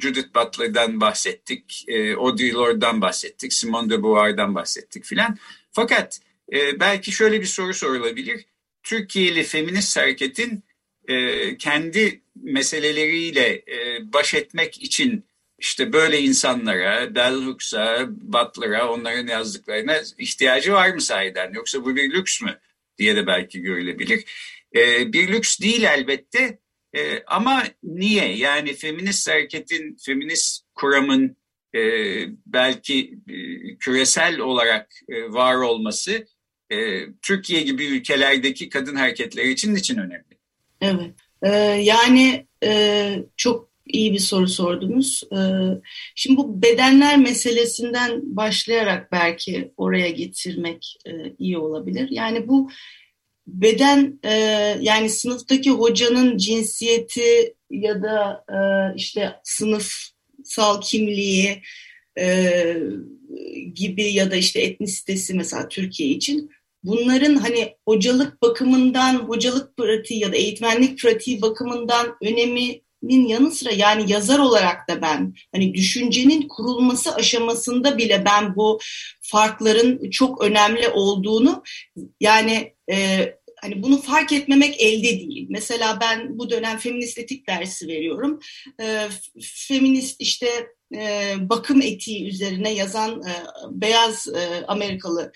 Judith 0.00 0.34
Butler'dan 0.34 1.00
bahsettik, 1.00 1.84
e, 1.88 2.14
Audre 2.14 2.52
Lorde'dan 2.52 3.00
bahsettik, 3.00 3.52
Simone 3.52 3.90
de 3.90 4.02
Beauvoir'dan 4.02 4.54
bahsettik 4.54 5.04
filan. 5.04 5.38
Fakat 5.72 6.20
e, 6.52 6.80
belki 6.80 7.12
şöyle 7.12 7.40
bir 7.40 7.46
soru 7.46 7.74
sorulabilir. 7.74 8.44
Türkiye'li 8.82 9.42
feminist 9.42 9.96
hareketin 9.96 10.64
e, 11.08 11.56
kendi 11.56 12.22
meseleleriyle 12.34 13.48
e, 13.48 14.12
baş 14.12 14.34
etmek 14.34 14.82
için 14.82 15.24
işte 15.58 15.92
böyle 15.92 16.20
insanlara, 16.20 17.14
Bell 17.14 17.46
Hooks'a, 17.46 18.06
Butler'a, 18.08 18.92
onların 18.92 19.26
yazdıklarına 19.26 20.00
ihtiyacı 20.18 20.72
var 20.72 20.88
mı 20.94 21.00
sahiden? 21.00 21.52
Yoksa 21.52 21.84
bu 21.84 21.96
bir 21.96 22.10
lüks 22.10 22.42
mü 22.42 22.58
diye 22.98 23.16
de 23.16 23.26
belki 23.26 23.60
görülebilir. 23.60 24.24
E, 24.74 25.12
bir 25.12 25.28
lüks 25.28 25.60
değil 25.60 25.82
elbette 25.82 26.58
e, 26.96 27.22
ama 27.26 27.64
niye? 27.82 28.36
Yani 28.36 28.74
feminist 28.74 29.28
hareketin, 29.28 29.96
feminist 30.06 30.64
kuramın 30.74 31.36
e, 31.74 31.80
belki 32.46 33.18
e, 33.28 33.36
küresel 33.76 34.38
olarak 34.38 34.92
e, 35.08 35.32
var 35.32 35.54
olması 35.54 36.26
e, 36.72 37.06
Türkiye 37.22 37.62
gibi 37.62 37.86
ülkelerdeki 37.86 38.68
kadın 38.68 38.96
hareketleri 38.96 39.52
için 39.52 39.74
için 39.74 39.96
önemli? 39.96 40.24
Evet. 40.80 41.10
Ee, 41.42 41.48
yani 41.82 42.46
e, 42.64 43.24
çok 43.36 43.68
iyi 43.86 44.12
bir 44.12 44.18
soru 44.18 44.48
sordunuz. 44.48 45.22
Ee, 45.32 45.36
şimdi 46.14 46.36
bu 46.36 46.62
bedenler 46.62 47.18
meselesinden 47.18 48.36
başlayarak 48.36 49.12
belki 49.12 49.72
oraya 49.76 50.10
getirmek 50.10 50.96
e, 51.06 51.10
iyi 51.38 51.58
olabilir. 51.58 52.08
Yani 52.10 52.48
bu 52.48 52.70
beden 53.46 54.18
e, 54.24 54.32
yani 54.80 55.08
sınıftaki 55.08 55.70
hocanın 55.70 56.36
cinsiyeti 56.36 57.54
ya 57.70 58.02
da 58.02 58.44
e, 58.48 58.58
işte 58.96 59.32
sınıfsal 59.44 60.80
kimliği 60.82 61.62
gibi 63.74 64.12
ya 64.12 64.30
da 64.30 64.36
işte 64.36 64.60
etnisitesi 64.60 65.34
mesela 65.34 65.68
Türkiye 65.68 66.08
için 66.08 66.50
bunların 66.84 67.34
hani 67.36 67.76
hocalık 67.88 68.42
bakımından, 68.42 69.14
hocalık 69.14 69.76
pratiği 69.76 70.20
ya 70.20 70.32
da 70.32 70.36
eğitmenlik 70.36 70.98
pratiği 70.98 71.42
bakımından 71.42 72.16
önemi 72.22 72.82
nin 73.02 73.26
yanı 73.26 73.50
sıra 73.50 73.70
yani 73.70 74.12
yazar 74.12 74.38
olarak 74.38 74.88
da 74.88 75.02
ben 75.02 75.34
hani 75.54 75.74
düşüncenin 75.74 76.48
kurulması 76.48 77.14
aşamasında 77.14 77.98
bile 77.98 78.24
ben 78.24 78.56
bu 78.56 78.78
farkların 79.20 80.10
çok 80.10 80.44
önemli 80.44 80.88
olduğunu 80.88 81.62
yani 82.20 82.74
e, 82.90 83.28
hani 83.60 83.82
bunu 83.82 84.02
fark 84.02 84.32
etmemek 84.32 84.80
elde 84.80 85.20
değil. 85.20 85.46
Mesela 85.50 85.98
ben 86.00 86.38
bu 86.38 86.50
dönem 86.50 86.78
feminist 86.78 87.18
etik 87.18 87.48
dersi 87.48 87.88
veriyorum. 87.88 88.40
E, 88.80 89.08
feminist 89.42 90.20
işte 90.20 90.46
e, 90.94 91.34
bakım 91.40 91.82
etiği 91.82 92.28
üzerine 92.28 92.74
yazan 92.74 93.22
e, 93.22 93.32
beyaz 93.70 94.28
e, 94.28 94.64
Amerikalı 94.66 95.32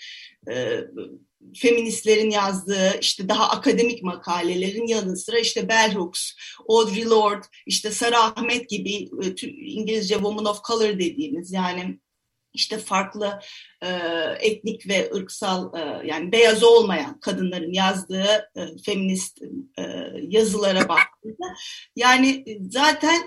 feministlerin 1.55 2.29
yazdığı 2.29 2.99
işte 3.01 3.29
daha 3.29 3.49
akademik 3.49 4.03
makalelerin 4.03 4.87
yanı 4.87 5.17
sıra 5.17 5.39
işte 5.39 5.69
Bell 5.69 5.95
Hooks, 5.95 6.31
Audre 6.69 7.05
Lorde, 7.05 7.47
işte 7.65 7.91
Sarah 7.91 8.37
Ahmet 8.37 8.69
gibi 8.69 8.93
e, 8.95 9.47
İngilizce 9.47 10.13
Woman 10.13 10.45
of 10.45 10.63
Color 10.63 10.99
dediğimiz 10.99 11.51
yani 11.51 11.99
işte 12.53 12.77
farklı 12.77 13.39
e, 13.81 13.87
etnik 14.39 14.87
ve 14.87 15.11
ırksal 15.15 15.77
e, 15.77 16.07
yani 16.07 16.31
beyaz 16.31 16.63
olmayan 16.63 17.19
kadınların 17.19 17.73
yazdığı 17.73 18.51
e, 18.55 18.61
feminist 18.85 19.41
e, 19.79 19.83
yazılara 20.27 20.89
baktığında 20.89 21.55
yani 21.95 22.59
zaten 22.69 23.21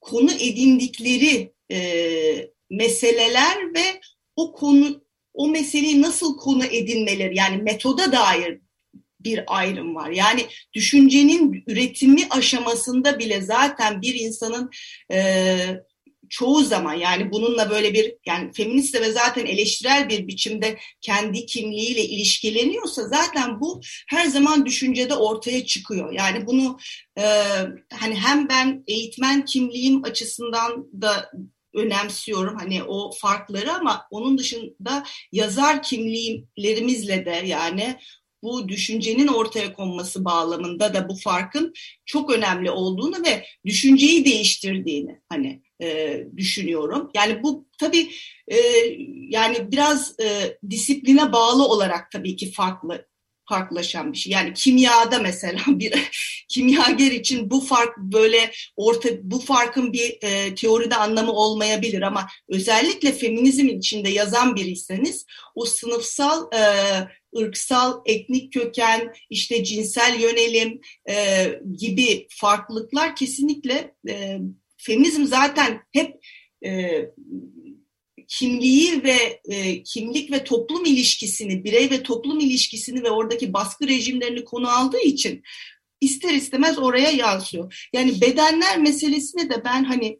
konu 0.00 0.32
edindikleri 0.32 1.52
e, 1.72 2.50
meseleler 2.70 3.74
ve 3.74 4.00
o 4.36 4.52
konu 4.52 5.07
o 5.38 5.48
meseleyi 5.48 6.02
nasıl 6.02 6.36
konu 6.36 6.64
edinmeleri 6.64 7.36
yani 7.36 7.62
metoda 7.62 8.12
dair 8.12 8.60
bir 9.20 9.44
ayrım 9.46 9.94
var. 9.94 10.10
Yani 10.10 10.46
düşüncenin 10.74 11.64
üretimi 11.66 12.28
aşamasında 12.30 13.18
bile 13.18 13.40
zaten 13.40 14.02
bir 14.02 14.14
insanın 14.14 14.70
e, 15.12 15.58
çoğu 16.28 16.62
zaman 16.62 16.94
yani 16.94 17.32
bununla 17.32 17.70
böyle 17.70 17.94
bir 17.94 18.14
yani 18.26 18.52
feminist 18.52 18.94
ve 18.94 19.12
zaten 19.12 19.46
eleştirel 19.46 20.08
bir 20.08 20.26
biçimde 20.26 20.78
kendi 21.00 21.46
kimliğiyle 21.46 22.04
ilişkileniyorsa 22.04 23.02
zaten 23.08 23.60
bu 23.60 23.80
her 24.08 24.26
zaman 24.26 24.66
düşüncede 24.66 25.14
ortaya 25.14 25.66
çıkıyor. 25.66 26.12
Yani 26.12 26.46
bunu 26.46 26.78
e, 27.18 27.24
hani 27.92 28.14
hem 28.14 28.48
ben 28.48 28.84
eğitmen 28.86 29.44
kimliğim 29.44 30.04
açısından 30.04 30.86
da 31.00 31.30
önemsiyorum 31.78 32.56
hani 32.56 32.82
o 32.82 33.10
farkları 33.12 33.72
ama 33.72 34.06
onun 34.10 34.38
dışında 34.38 35.04
yazar 35.32 35.82
kimliklerimizle 35.82 37.26
de 37.26 37.42
yani 37.46 37.96
bu 38.42 38.68
düşüncenin 38.68 39.26
ortaya 39.26 39.72
konması 39.72 40.24
bağlamında 40.24 40.94
da 40.94 41.08
bu 41.08 41.16
farkın 41.16 41.72
çok 42.06 42.32
önemli 42.32 42.70
olduğunu 42.70 43.24
ve 43.26 43.44
düşünceyi 43.66 44.24
değiştirdiğini 44.24 45.20
hani 45.28 45.62
e, 45.82 46.20
düşünüyorum. 46.36 47.10
Yani 47.14 47.42
bu 47.42 47.66
tabii 47.78 48.10
e, 48.48 48.56
yani 49.28 49.72
biraz 49.72 50.20
e, 50.20 50.58
disipline 50.70 51.32
bağlı 51.32 51.68
olarak 51.68 52.10
tabii 52.10 52.36
ki 52.36 52.52
farklı 52.52 53.06
farklılaşan 53.48 54.12
bir 54.12 54.18
şey. 54.18 54.32
Yani 54.32 54.52
kimyada 54.54 55.18
mesela 55.18 55.60
bir 55.66 55.92
kimyager 56.48 57.10
için 57.10 57.50
bu 57.50 57.60
fark 57.60 57.96
böyle 57.96 58.50
orta 58.76 59.08
bu 59.22 59.38
farkın 59.38 59.92
bir 59.92 60.18
e, 60.22 60.54
teoride 60.54 60.96
anlamı 60.96 61.32
olmayabilir 61.32 62.02
ama 62.02 62.28
özellikle 62.48 63.12
feminizmin 63.12 63.78
içinde 63.78 64.08
yazan 64.08 64.56
biriyseniz 64.56 65.26
o 65.54 65.64
sınıfsal 65.64 66.46
e, 66.54 66.62
ırksal, 67.38 68.00
etnik 68.06 68.52
köken, 68.52 69.14
işte 69.30 69.64
cinsel 69.64 70.20
yönelim 70.20 70.80
e, 71.10 71.46
gibi 71.78 72.26
farklılıklar 72.30 73.16
kesinlikle 73.16 73.94
e, 74.08 74.38
feminizm 74.76 75.24
zaten 75.24 75.80
hep 75.92 76.14
e, 76.64 77.04
kimliği 78.28 79.02
ve 79.04 79.40
e, 79.48 79.82
kimlik 79.82 80.32
ve 80.32 80.44
toplum 80.44 80.84
ilişkisini, 80.84 81.64
birey 81.64 81.90
ve 81.90 82.02
toplum 82.02 82.40
ilişkisini 82.40 83.02
ve 83.02 83.10
oradaki 83.10 83.52
baskı 83.52 83.88
rejimlerini 83.88 84.44
konu 84.44 84.68
aldığı 84.68 85.00
için 85.00 85.42
ister 86.00 86.34
istemez 86.34 86.78
oraya 86.78 87.10
yansıyor. 87.10 87.88
Yani 87.92 88.20
bedenler 88.20 88.78
meselesine 88.78 89.50
de 89.50 89.64
ben 89.64 89.84
hani 89.84 90.18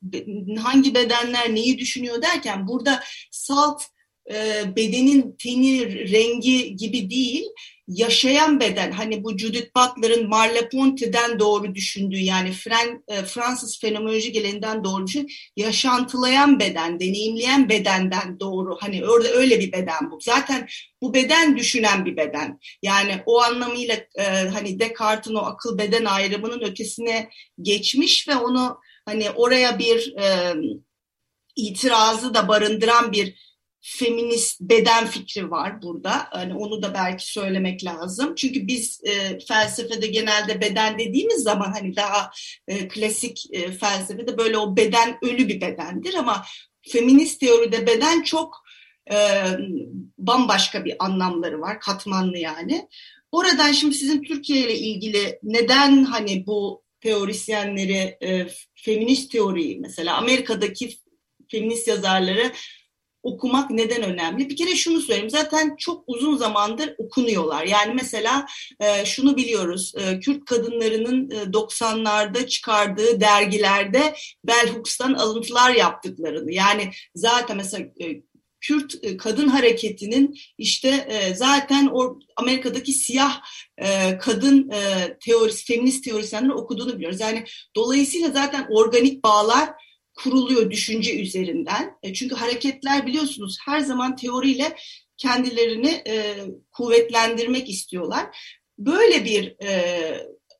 hangi 0.58 0.94
bedenler 0.94 1.54
neyi 1.54 1.78
düşünüyor 1.78 2.22
derken 2.22 2.68
burada 2.68 3.02
salt 3.30 3.82
e, 4.30 4.64
bedenin 4.76 5.36
teni, 5.38 6.10
rengi 6.12 6.76
gibi 6.76 7.10
değil, 7.10 7.44
yaşayan 7.88 8.60
beden 8.60 8.92
hani 8.92 9.24
bu 9.24 9.38
Judith 9.38 9.76
Butler'ın 9.76 10.30
Merleau-Ponty'den 10.30 11.38
doğru 11.38 11.74
düşündüğü 11.74 12.18
yani 12.18 12.52
Fren, 12.52 13.04
e, 13.08 13.22
Fransız 13.22 13.80
fenomenoloji 13.80 14.32
geleneğinden 14.32 14.84
doğru 14.84 15.06
düşün 15.06 15.28
yaşantılayan 15.56 16.60
beden, 16.60 17.00
deneyimleyen 17.00 17.68
bedenden 17.68 18.40
doğru 18.40 18.76
hani 18.80 19.06
orada 19.06 19.28
öyle 19.28 19.60
bir 19.60 19.72
beden 19.72 20.10
bu. 20.10 20.18
Zaten 20.20 20.68
bu 21.02 21.14
beden 21.14 21.56
düşünen 21.56 22.04
bir 22.04 22.16
beden. 22.16 22.60
Yani 22.82 23.22
o 23.26 23.40
anlamıyla 23.42 23.96
e, 24.18 24.24
hani 24.24 24.80
Descartes'in 24.80 25.34
o 25.34 25.42
akıl 25.42 25.78
beden 25.78 26.04
ayrımının 26.04 26.60
ötesine 26.60 27.28
geçmiş 27.62 28.28
ve 28.28 28.36
onu 28.36 28.80
hani 29.06 29.30
oraya 29.30 29.78
bir 29.78 30.16
e, 30.16 30.54
itirazı 31.56 32.34
da 32.34 32.48
barındıran 32.48 33.12
bir 33.12 33.47
feminist 33.80 34.60
beden 34.60 35.06
fikri 35.06 35.50
var 35.50 35.82
burada. 35.82 36.26
Hani 36.30 36.54
onu 36.54 36.82
da 36.82 36.94
belki 36.94 37.32
söylemek 37.32 37.84
lazım. 37.84 38.34
Çünkü 38.34 38.66
biz 38.66 39.00
e, 39.04 39.38
felsefede 39.38 40.06
genelde 40.06 40.60
beden 40.60 40.98
dediğimiz 40.98 41.42
zaman 41.42 41.72
hani 41.72 41.96
daha 41.96 42.30
e, 42.68 42.88
klasik 42.88 43.46
e, 43.52 43.72
felsefede 43.72 44.38
böyle 44.38 44.58
o 44.58 44.76
beden 44.76 45.18
ölü 45.22 45.48
bir 45.48 45.60
bedendir 45.60 46.14
ama 46.14 46.44
feminist 46.88 47.40
teoride 47.40 47.86
beden 47.86 48.22
çok 48.22 48.62
e, 49.12 49.16
bambaşka 50.18 50.84
bir 50.84 51.04
anlamları 51.04 51.60
var. 51.60 51.80
Katmanlı 51.80 52.38
yani. 52.38 52.88
Oradan 53.32 53.72
şimdi 53.72 53.94
sizin 53.94 54.22
Türkiye 54.22 54.60
ile 54.60 54.78
ilgili 54.78 55.38
neden 55.42 56.04
hani 56.04 56.46
bu 56.46 56.82
teorisyenleri 57.00 58.16
e, 58.22 58.46
feminist 58.74 59.32
teoriyi 59.32 59.80
mesela 59.80 60.16
Amerika'daki 60.16 60.98
feminist 61.50 61.88
yazarları 61.88 62.52
okumak 63.22 63.70
neden 63.70 64.02
önemli? 64.02 64.48
Bir 64.48 64.56
kere 64.56 64.76
şunu 64.76 65.00
söyleyeyim. 65.00 65.30
Zaten 65.30 65.76
çok 65.78 66.04
uzun 66.06 66.36
zamandır 66.36 66.94
okunuyorlar. 66.98 67.64
Yani 67.64 67.94
mesela 67.94 68.46
e, 68.80 69.04
şunu 69.04 69.36
biliyoruz. 69.36 69.92
E, 69.96 70.20
Kürt 70.20 70.44
kadınlarının 70.44 71.30
e, 71.30 71.34
90'larda 71.34 72.46
çıkardığı 72.48 73.20
dergilerde 73.20 74.14
Bell 74.44 74.74
alıntılar 75.16 75.70
yaptıklarını. 75.70 76.52
Yani 76.52 76.90
zaten 77.14 77.56
mesela 77.56 77.84
e, 78.00 78.22
Kürt 78.60 78.94
e, 79.02 79.16
kadın 79.16 79.48
hareketinin 79.48 80.38
işte 80.58 80.88
e, 80.88 81.34
zaten 81.34 81.90
o 81.92 82.18
Amerika'daki 82.36 82.92
siyah 82.92 83.40
e, 83.78 84.18
kadın 84.18 84.70
teorisi, 85.20 85.64
feminist 85.64 86.04
teorisyenlerin 86.04 86.52
okuduğunu 86.52 86.96
biliyoruz. 86.96 87.20
Yani 87.20 87.44
dolayısıyla 87.76 88.30
zaten 88.30 88.66
organik 88.70 89.24
bağlar 89.24 89.70
kuruluyor 90.22 90.70
düşünce 90.70 91.20
üzerinden. 91.20 91.90
E, 92.02 92.14
çünkü 92.14 92.34
hareketler 92.34 93.06
biliyorsunuz 93.06 93.58
her 93.66 93.80
zaman 93.80 94.16
teoriyle 94.16 94.76
kendilerini 95.16 96.02
e, 96.08 96.34
kuvvetlendirmek 96.72 97.68
istiyorlar. 97.70 98.26
Böyle 98.78 99.24
bir 99.24 99.56
e, 99.64 100.00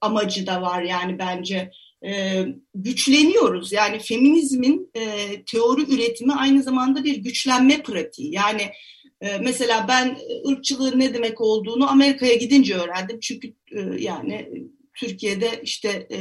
amacı 0.01 0.47
da 0.47 0.63
var 0.63 0.83
yani 0.83 1.19
bence 1.19 1.71
e, 2.07 2.45
güçleniyoruz. 2.75 3.73
Yani 3.73 3.99
feminizmin 3.99 4.91
e, 4.95 5.03
teori 5.45 5.95
üretimi 5.95 6.35
aynı 6.35 6.63
zamanda 6.63 7.05
bir 7.05 7.17
güçlenme 7.17 7.83
pratiği. 7.83 8.35
Yani 8.35 8.63
e, 9.21 9.39
mesela 9.39 9.87
ben 9.89 10.19
ırkçılığın 10.49 11.01
ne 11.01 11.15
demek 11.15 11.41
olduğunu 11.41 11.91
Amerika'ya 11.91 12.35
gidince 12.35 12.75
öğrendim. 12.75 13.21
Çünkü 13.21 13.55
e, 13.73 13.81
yani 13.99 14.49
Türkiye'de 14.95 15.61
işte 15.63 16.09
e, 16.13 16.19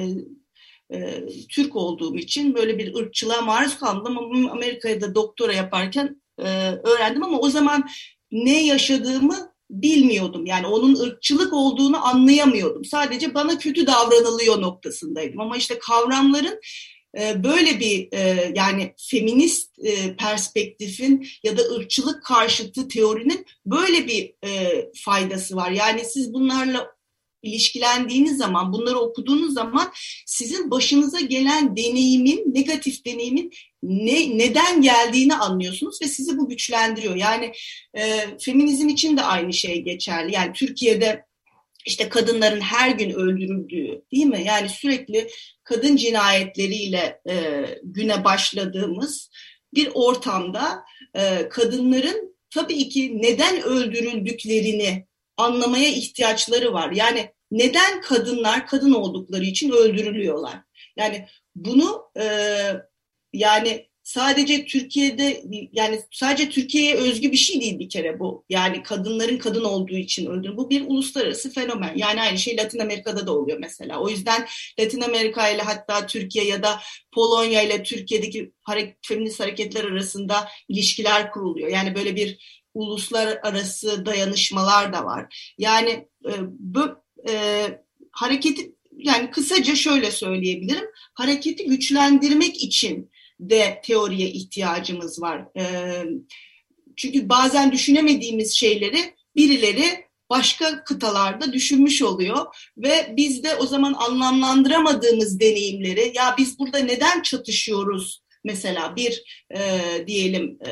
e, 0.94 1.24
Türk 1.50 1.76
olduğum 1.76 2.18
için 2.18 2.56
böyle 2.56 2.78
bir 2.78 2.96
ırkçılığa 2.96 3.42
maruz 3.42 3.78
kaldım 3.78 4.18
ama 4.18 4.52
Amerika'da 4.52 5.02
da 5.02 5.16
doktora 5.16 5.54
yaparken 5.54 6.22
e, 6.40 6.44
öğrendim 6.84 7.24
ama 7.24 7.40
o 7.40 7.50
zaman 7.50 7.90
ne 8.32 8.66
yaşadığımı 8.66 9.54
bilmiyordum. 9.70 10.46
Yani 10.46 10.68
onun 10.68 10.96
ırkçılık 10.96 11.54
olduğunu 11.54 12.08
anlayamıyordum. 12.08 12.86
Sadece 12.86 13.34
bana 13.34 13.58
kötü 13.58 13.88
davranılıyor 13.88 14.62
noktasındaydım. 14.62 15.40
Ama 15.42 15.58
işte 15.58 15.80
kavramların 15.80 16.60
e, 17.20 17.44
böyle 17.44 17.80
bir 17.80 18.08
e, 18.12 18.52
yani 18.56 18.94
feminist 18.98 19.80
e, 19.80 20.16
perspektifin 20.16 21.28
ya 21.44 21.58
da 21.58 21.62
ırkçılık 21.62 22.24
karşıtı 22.24 22.88
teorinin 22.88 23.46
böyle 23.66 24.08
bir 24.08 24.34
faydası 24.96 25.56
var. 25.56 25.72
Yani 25.72 26.06
siz 26.06 26.34
bunlarla 26.34 26.97
ilişkilendiğiniz 27.44 28.38
zaman, 28.38 28.74
bunları 28.74 29.00
okuduğunuz 29.00 29.54
zaman 29.54 29.92
sizin 30.26 30.72
başınıza 30.72 31.20
gelen 31.20 31.78
deneyimin, 31.78 32.54
negatif 32.54 33.06
deneyimin 33.06 33.52
ne, 33.84 34.38
neden 34.38 34.82
geldiğini 34.82 35.36
anlıyorsunuz 35.36 36.02
ve 36.02 36.08
sizi 36.08 36.38
bu 36.38 36.50
güçlendiriyor. 36.50 37.16
Yani 37.16 37.52
e, 37.94 38.20
feminizm 38.40 38.90
için 38.90 39.18
de 39.18 39.22
aynı 39.22 39.54
şey 39.54 39.82
geçerli. 39.82 40.34
Yani 40.34 40.54
Türkiye'de 40.54 41.26
işte 41.86 42.10
kadınların 42.10 42.62
her 42.62 42.90
gün 42.90 43.10
öldürüldüğü 43.10 44.02
değil 44.12 44.26
mi? 44.26 44.44
Yani 44.46 44.70
sürekli 44.70 45.28
kadın 45.64 45.96
cinayetleriyle 45.96 47.22
e, 47.30 47.66
güne 47.84 48.24
başladığımız 48.24 49.30
bir 49.74 49.90
ortamda 49.94 50.84
e, 51.14 51.50
kadınların 51.50 52.38
tabii 52.50 52.90
ki 52.90 53.22
neden 53.22 53.64
öldürüldüklerini 53.64 55.07
anlamaya 55.38 55.90
ihtiyaçları 55.90 56.74
var. 56.74 56.92
Yani 56.92 57.30
neden 57.52 58.02
kadınlar 58.02 58.68
kadın 58.68 58.94
oldukları 58.94 59.44
için 59.44 59.72
öldürülüyorlar? 59.72 60.60
Yani 60.98 61.28
bunu 61.56 62.12
e, 62.20 62.26
yani 63.34 63.88
sadece 64.08 64.66
Türkiye'de 64.66 65.44
yani 65.72 66.02
sadece 66.12 66.50
Türkiye'ye 66.50 66.96
özgü 66.96 67.32
bir 67.32 67.38
şey 67.38 67.62
değil 67.62 67.80
bir 67.80 67.90
kere 67.90 68.20
bu. 68.20 68.46
Yani 68.50 68.84
kadınların 68.84 69.38
kadın 69.38 69.64
olduğu 69.64 69.98
için 69.98 70.26
öldürülüyor. 70.26 70.58
Bu 70.58 70.70
bir 70.70 70.88
uluslararası 70.88 71.52
fenomen. 71.52 71.94
Yani 71.96 72.22
aynı 72.22 72.38
şey 72.38 72.58
Latin 72.58 72.80
Amerika'da 72.80 73.28
da 73.28 73.38
oluyor 73.38 73.58
mesela. 73.62 74.00
O 74.02 74.10
yüzden 74.10 74.48
Latin 74.80 75.02
Amerika 75.02 75.50
ile 75.50 75.62
hatta 75.62 76.08
Türkiye 76.08 76.46
ya 76.46 76.64
da 76.64 76.80
Polonya 77.16 77.62
ile 77.62 77.84
Türkiye'deki 77.84 78.52
hareket, 78.64 78.98
feminist 79.08 79.40
hareketler 79.40 79.84
arasında 79.84 80.48
ilişkiler 80.70 81.32
kuruluyor. 81.32 81.70
Yani 81.70 81.96
böyle 81.96 82.16
bir 82.16 82.38
uluslararası 82.78 84.06
dayanışmalar 84.06 84.94
da 84.94 85.06
var. 85.06 85.54
Yani 85.58 85.90
e, 86.26 86.32
bu 86.60 86.90
e, 87.30 87.64
hareketi 88.12 88.76
yani 88.98 89.32
kısaca 89.32 89.76
şöyle 89.76 90.12
söyleyebilirim. 90.12 90.86
Hareketi 91.14 91.66
güçlendirmek 91.66 92.64
için 92.64 93.12
de 93.40 93.82
teoriye 93.84 94.30
ihtiyacımız 94.30 95.22
var. 95.22 95.46
E, 95.58 95.64
çünkü 96.96 97.30
bazen 97.30 97.72
düşünemediğimiz 97.72 98.56
şeyleri 98.56 99.14
birileri 99.36 100.08
başka 100.30 100.84
kıtalarda 100.84 101.54
düşünmüş 101.54 102.02
oluyor 102.02 102.46
ve 102.78 103.14
biz 103.18 103.44
de 103.44 103.56
o 103.56 103.66
zaman 103.66 103.94
anlamlandıramadığımız 103.94 105.40
deneyimleri 105.40 106.14
ya 106.16 106.36
biz 106.38 106.60
burada 106.60 106.80
neden 106.80 107.22
çatışıyoruz 107.22 108.22
mesela 108.44 108.96
bir 108.96 109.44
e, 109.56 109.82
diyelim 110.08 110.58
e, 110.68 110.72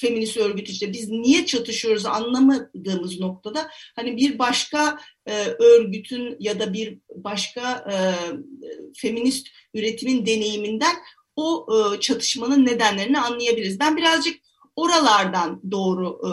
feminist 0.00 0.36
örgüt 0.36 0.68
işte 0.68 0.92
biz 0.92 1.08
niye 1.08 1.46
çatışıyoruz 1.46 2.06
anlamadığımız 2.06 3.20
noktada 3.20 3.70
hani 3.96 4.16
bir 4.16 4.38
başka 4.38 4.98
e, 5.26 5.46
örgütün 5.46 6.36
ya 6.40 6.60
da 6.60 6.72
bir 6.72 6.98
başka 7.14 7.84
e, 7.92 7.94
feminist 8.96 9.46
üretimin 9.74 10.26
deneyiminden 10.26 10.96
o 11.36 11.66
e, 11.72 12.00
çatışmanın 12.00 12.66
nedenlerini 12.66 13.20
anlayabiliriz. 13.20 13.80
Ben 13.80 13.96
birazcık 13.96 14.40
oralardan 14.76 15.60
doğru 15.70 16.20
e, 16.24 16.30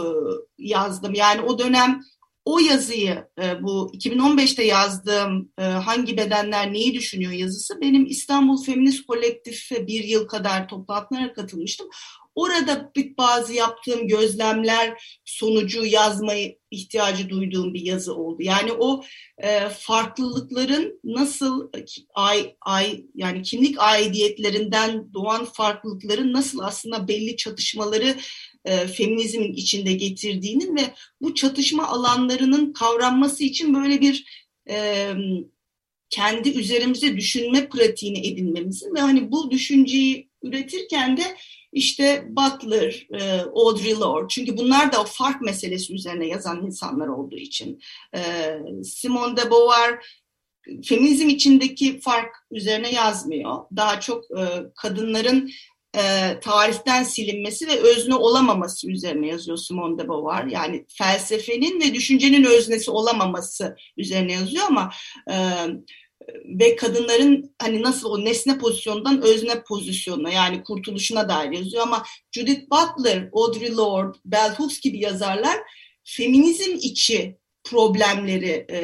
yazdım. 0.58 1.14
Yani 1.14 1.42
o 1.42 1.60
dönem 1.60 2.02
o 2.46 2.60
yazıyı 2.60 3.28
e, 3.42 3.64
bu 3.64 3.92
2015'te 3.94 4.64
yazdığım 4.64 5.52
e, 5.58 5.64
hangi 5.64 6.18
bedenler 6.18 6.74
neyi 6.74 6.94
düşünüyor 6.94 7.32
yazısı 7.32 7.82
benim 7.82 8.06
İstanbul 8.06 8.64
Feminist 8.64 9.06
Kolektif'e 9.06 9.88
bir 9.88 10.04
yıl 10.04 10.28
kadar 10.28 10.68
toplantılara 10.68 11.34
katılmıştım. 11.34 11.88
Orada 12.36 12.92
bazı 13.18 13.54
yaptığım 13.54 14.08
gözlemler 14.08 15.04
sonucu 15.26 15.86
yazmayı 15.86 16.58
ihtiyacı 16.72 17.30
duyduğum 17.30 17.74
bir 17.74 17.82
yazı 17.82 18.16
oldu. 18.16 18.44
Yani 18.44 18.72
o 18.72 19.04
e, 19.38 19.70
farklılıkların 19.70 21.00
nasıl 21.04 21.70
ay, 22.14 22.56
ay 22.62 23.06
yani 23.16 23.42
kimlik 23.42 23.76
aidiyetlerinden 23.80 25.14
doğan 25.14 25.46
farklılıkların 25.46 26.34
nasıl 26.34 26.60
aslında 26.60 27.08
belli 27.08 27.38
çatışmaları 27.38 28.16
e, 28.66 28.88
feminizmin 28.88 29.54
içinde 29.54 29.94
getirdiğinin 29.94 30.76
ve 30.76 30.82
bu 31.22 31.36
çatışma 31.36 31.88
alanlarının 31.88 32.74
kavranması 32.74 33.44
için 33.44 33.74
böyle 33.74 34.02
bir 34.02 34.26
e, 34.70 35.08
kendi 36.10 36.50
üzerimize 36.50 37.18
düşünme 37.18 37.70
pratiğini 37.70 38.28
edinmemizin 38.28 38.96
ve 38.96 39.00
hani 39.00 39.32
bu 39.32 39.52
düşünceyi 39.52 40.30
üretirken 40.44 41.18
de 41.18 41.24
işte 41.74 42.28
Butler, 42.30 43.08
e, 43.14 43.42
Audre 43.42 43.96
Lorde 43.96 44.28
çünkü 44.30 44.58
bunlar 44.58 44.92
da 44.92 45.02
o 45.02 45.06
fark 45.06 45.42
meselesi 45.42 45.94
üzerine 45.94 46.28
yazan 46.28 46.66
insanlar 46.66 47.08
olduğu 47.08 47.38
için. 47.38 47.82
E, 48.16 48.22
Simone 48.84 49.38
de 49.38 49.52
Beauvoir 49.52 50.06
feminizm 50.84 51.30
içindeki 51.30 52.00
fark 52.00 52.36
üzerine 52.52 52.92
yazmıyor. 52.92 53.58
Daha 53.76 54.00
çok 54.00 54.24
e, 54.32 54.44
kadınların 54.76 55.52
e, 55.96 56.40
tarihten 56.40 57.04
silinmesi 57.04 57.68
ve 57.68 57.80
özne 57.80 58.16
olamaması 58.16 58.92
üzerine 58.92 59.28
yazıyor 59.28 59.58
Simone 59.58 59.98
de 59.98 60.08
Beauvoir. 60.08 60.46
Yani 60.46 60.86
felsefenin 60.88 61.82
ve 61.82 61.94
düşüncenin 61.94 62.44
öznesi 62.44 62.92
olamaması 62.92 63.76
üzerine 63.98 64.34
yazıyor 64.34 64.64
ama 64.68 64.92
e, 65.32 65.36
ve 66.46 66.76
kadınların 66.76 67.56
hani 67.62 67.82
nasıl 67.82 68.10
o 68.10 68.26
nesne 68.26 68.58
pozisyonundan 68.58 69.22
özne 69.22 69.64
pozisyonuna 69.64 70.30
yani 70.30 70.64
kurtuluşuna 70.64 71.30
dair 71.30 71.52
yazıyor 71.52 71.84
ama 71.84 72.04
Judith 72.32 72.62
Butler, 72.72 73.30
Audre 73.34 73.72
Lorde, 73.72 74.18
Bell 74.26 74.56
Hooks 74.56 74.80
gibi 74.80 75.00
yazarlar 75.00 75.58
feminizm 76.04 76.72
içi 76.76 77.38
problemleri 77.64 78.66
e, 78.72 78.78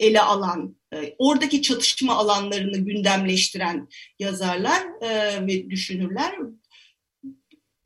ele 0.00 0.20
alan, 0.20 0.76
oradaki 1.18 1.62
çatışma 1.62 2.16
alanlarını 2.16 2.78
gündemleştiren 2.78 3.88
yazarlar 4.18 4.82
e, 5.02 5.46
ve 5.46 5.70
düşünürler. 5.70 6.34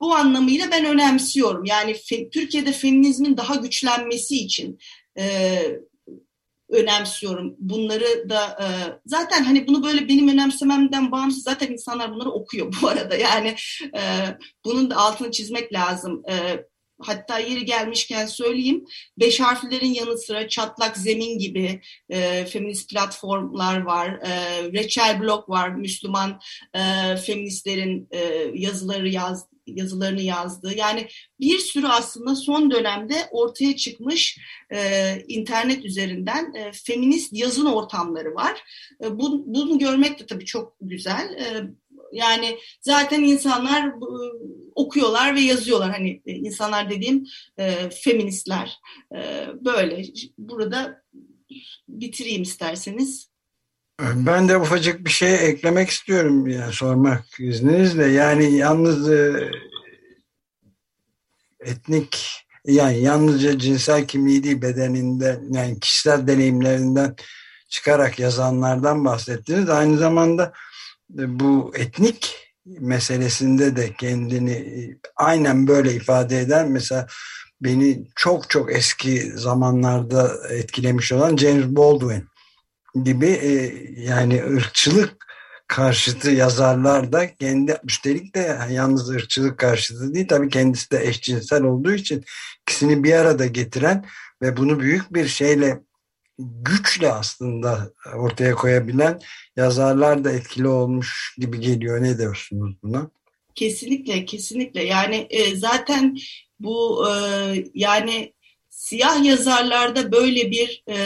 Bu 0.00 0.14
anlamıyla 0.14 0.70
ben 0.70 0.84
önemsiyorum. 0.84 1.64
Yani 1.64 1.96
Türkiye'de 2.32 2.72
feminizmin 2.72 3.36
daha 3.36 3.54
güçlenmesi 3.54 4.36
için 4.36 4.78
e, 5.18 5.58
önemsiyorum. 6.68 7.54
Bunları 7.58 8.28
da 8.28 8.42
e, 8.44 8.66
zaten 9.06 9.44
hani 9.44 9.66
bunu 9.66 9.84
böyle 9.84 10.08
benim 10.08 10.28
önemsememden 10.28 11.12
bağımsız 11.12 11.42
zaten 11.42 11.72
insanlar 11.72 12.14
bunları 12.14 12.30
okuyor 12.30 12.74
bu 12.82 12.88
arada. 12.88 13.16
Yani 13.16 13.54
e, 13.96 14.02
bunun 14.64 14.90
da 14.90 14.96
altını 14.96 15.30
çizmek 15.30 15.72
lazım. 15.72 16.22
E, 16.30 16.34
hatta 17.00 17.38
yeri 17.38 17.64
gelmişken 17.64 18.26
söyleyeyim 18.26 18.84
beş 19.18 19.40
harflerin 19.40 19.94
yanı 19.94 20.18
sıra 20.18 20.48
çatlak 20.48 20.96
zemin 20.96 21.38
gibi 21.38 21.80
e, 22.08 22.44
feminist 22.44 22.90
platformlar 22.90 23.82
var. 23.82 24.08
E, 24.08 24.62
Rachel 24.72 25.20
Block 25.20 25.48
var 25.48 25.68
Müslüman 25.68 26.40
e, 26.74 27.16
feministlerin 27.16 28.08
e, 28.10 28.50
yazıları 28.54 29.08
yaz, 29.08 29.46
yazılarını 29.66 30.22
yazdı. 30.22 30.72
Yani 30.76 31.08
bir 31.40 31.58
sürü 31.58 31.86
aslında 31.86 32.36
son 32.36 32.70
dönemde 32.70 33.14
ortaya 33.30 33.76
çıkmış 33.76 34.38
e, 34.70 34.78
internet 35.28 35.84
üzerinden 35.84 36.54
e, 36.54 36.72
feminist 36.72 37.32
yazın 37.32 37.66
ortamları 37.66 38.34
var. 38.34 38.62
E, 39.04 39.18
bu, 39.18 39.44
bunu 39.46 39.78
görmek 39.78 40.20
de 40.20 40.26
tabii 40.26 40.44
çok 40.44 40.76
güzel. 40.80 41.34
E, 41.34 41.70
yani 42.12 42.58
zaten 42.80 43.22
insanlar 43.22 43.92
okuyorlar 44.74 45.34
ve 45.34 45.40
yazıyorlar. 45.40 45.90
Hani 45.90 46.22
e, 46.26 46.32
insanlar 46.32 46.90
dediğim 46.90 47.26
e, 47.58 47.90
feministler 47.90 48.78
e, 49.16 49.46
böyle. 49.64 50.02
Burada 50.38 51.02
bitireyim 51.88 52.42
isterseniz. 52.42 53.28
Ben 54.00 54.48
de 54.48 54.56
ufacık 54.56 55.04
bir 55.04 55.10
şey 55.10 55.34
eklemek 55.34 55.88
istiyorum 55.90 56.46
yani 56.46 56.72
sormak 56.72 57.24
izninizle. 57.40 58.06
Yani 58.06 58.56
yalnız 58.56 59.10
etnik 61.60 62.46
yani 62.66 63.00
yalnızca 63.00 63.58
cinsel 63.58 64.06
kimliği 64.06 64.42
değil 64.42 64.62
bedeninden 64.62 65.40
yani 65.50 65.80
kişisel 65.80 66.26
deneyimlerinden 66.26 67.16
çıkarak 67.68 68.18
yazanlardan 68.18 69.04
bahsettiniz. 69.04 69.70
Aynı 69.70 69.98
zamanda 69.98 70.52
bu 71.08 71.72
etnik 71.76 72.46
meselesinde 72.66 73.76
de 73.76 73.92
kendini 73.92 74.52
e, 74.52 74.98
aynen 75.16 75.66
böyle 75.66 75.94
ifade 75.94 76.40
eden 76.40 76.70
mesela 76.70 77.06
beni 77.60 78.08
çok 78.16 78.50
çok 78.50 78.72
eski 78.72 79.32
zamanlarda 79.38 80.48
etkilemiş 80.50 81.12
olan 81.12 81.36
James 81.36 81.66
Baldwin 81.66 82.24
gibi 83.04 83.26
e, 83.26 83.74
yani 84.02 84.44
ırkçılık 84.44 85.26
karşıtı 85.68 86.30
yazarlar 86.30 87.12
da 87.12 87.34
kendi 87.36 87.76
üstelik 87.84 88.34
de 88.34 88.58
yalnız 88.70 89.10
ırkçılık 89.10 89.58
karşıtı 89.58 90.14
değil 90.14 90.28
tabii 90.28 90.48
kendisi 90.48 90.90
de 90.90 91.06
eşcinsel 91.06 91.62
olduğu 91.62 91.92
için 91.92 92.24
ikisini 92.62 93.04
bir 93.04 93.12
arada 93.12 93.46
getiren 93.46 94.04
ve 94.42 94.56
bunu 94.56 94.80
büyük 94.80 95.14
bir 95.14 95.26
şeyle 95.26 95.80
güçle 96.38 97.12
aslında 97.12 97.92
ortaya 98.16 98.54
koyabilen 98.54 99.20
yazarlar 99.56 100.24
da 100.24 100.32
etkili 100.32 100.68
olmuş 100.68 101.34
gibi 101.38 101.60
geliyor. 101.60 102.02
Ne 102.02 102.18
diyorsunuz 102.18 102.74
buna? 102.82 103.10
Kesinlikle, 103.54 104.24
kesinlikle. 104.24 104.84
Yani 104.84 105.26
e, 105.30 105.56
zaten 105.56 106.18
bu 106.60 107.08
e, 107.08 107.14
yani 107.74 108.32
siyah 108.70 109.24
yazarlarda 109.24 110.12
böyle 110.12 110.50
bir 110.50 110.84
e, 110.88 110.96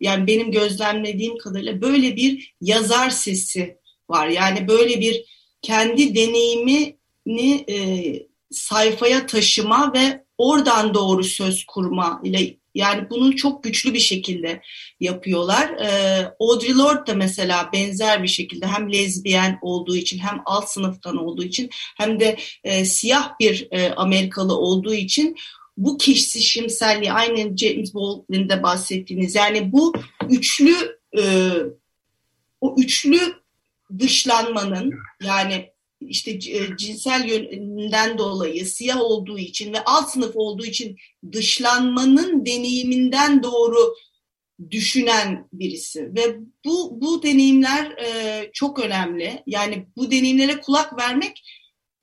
yani 0.00 0.26
benim 0.26 0.50
gözlemlediğim 0.52 1.38
kadarıyla 1.38 1.80
böyle 1.80 2.16
bir 2.16 2.54
yazar 2.60 3.10
sesi 3.10 3.78
var. 4.08 4.28
Yani 4.28 4.68
böyle 4.68 5.00
bir 5.00 5.24
kendi 5.62 6.14
deneyimini 6.14 7.64
e, 7.68 7.76
sayfaya 8.50 9.26
taşıma 9.26 9.92
ve 9.94 10.24
oradan 10.38 10.94
doğru 10.94 11.24
söz 11.24 11.64
kurma 11.64 12.20
ile 12.24 12.56
yani 12.74 13.10
bunu 13.10 13.36
çok 13.36 13.64
güçlü 13.64 13.94
bir 13.94 13.98
şekilde 13.98 14.62
yapıyorlar. 15.00 15.70
Ee, 15.70 16.32
Audre 16.40 16.74
Lorde 16.74 17.06
da 17.06 17.14
mesela 17.14 17.70
benzer 17.72 18.22
bir 18.22 18.28
şekilde 18.28 18.66
hem 18.66 18.92
lezbiyen 18.92 19.58
olduğu 19.62 19.96
için 19.96 20.18
hem 20.18 20.42
alt 20.44 20.68
sınıftan 20.68 21.16
olduğu 21.16 21.44
için 21.44 21.70
hem 21.96 22.20
de 22.20 22.36
e, 22.64 22.84
siyah 22.84 23.32
bir 23.40 23.68
e, 23.70 23.92
Amerikalı 23.92 24.56
olduğu 24.56 24.94
için 24.94 25.36
bu 25.76 25.98
kişisişimselliği 25.98 27.12
aynen 27.12 27.56
James 27.56 27.94
Baldwin'de 27.94 28.62
bahsettiğiniz 28.62 29.34
yani 29.34 29.72
bu 29.72 29.94
üçlü 30.30 30.74
e, 31.18 31.22
o 32.60 32.74
üçlü 32.78 33.20
dışlanmanın 33.98 34.94
yani 35.22 35.71
işte 36.08 36.30
e, 36.30 36.76
cinsel 36.78 37.28
yönden 37.28 38.18
dolayı 38.18 38.66
siyah 38.66 39.00
olduğu 39.00 39.38
için 39.38 39.72
ve 39.72 39.84
alt 39.84 40.10
sınıf 40.10 40.32
olduğu 40.34 40.64
için 40.64 40.96
dışlanmanın 41.32 42.46
deneyiminden 42.46 43.42
doğru 43.42 43.94
düşünen 44.70 45.48
birisi 45.52 46.14
ve 46.14 46.36
bu 46.64 47.00
bu 47.00 47.22
deneyimler 47.22 47.90
e, 47.90 48.50
çok 48.52 48.78
önemli. 48.78 49.42
Yani 49.46 49.86
bu 49.96 50.10
deneyimlere 50.10 50.60
kulak 50.60 50.98
vermek 50.98 51.42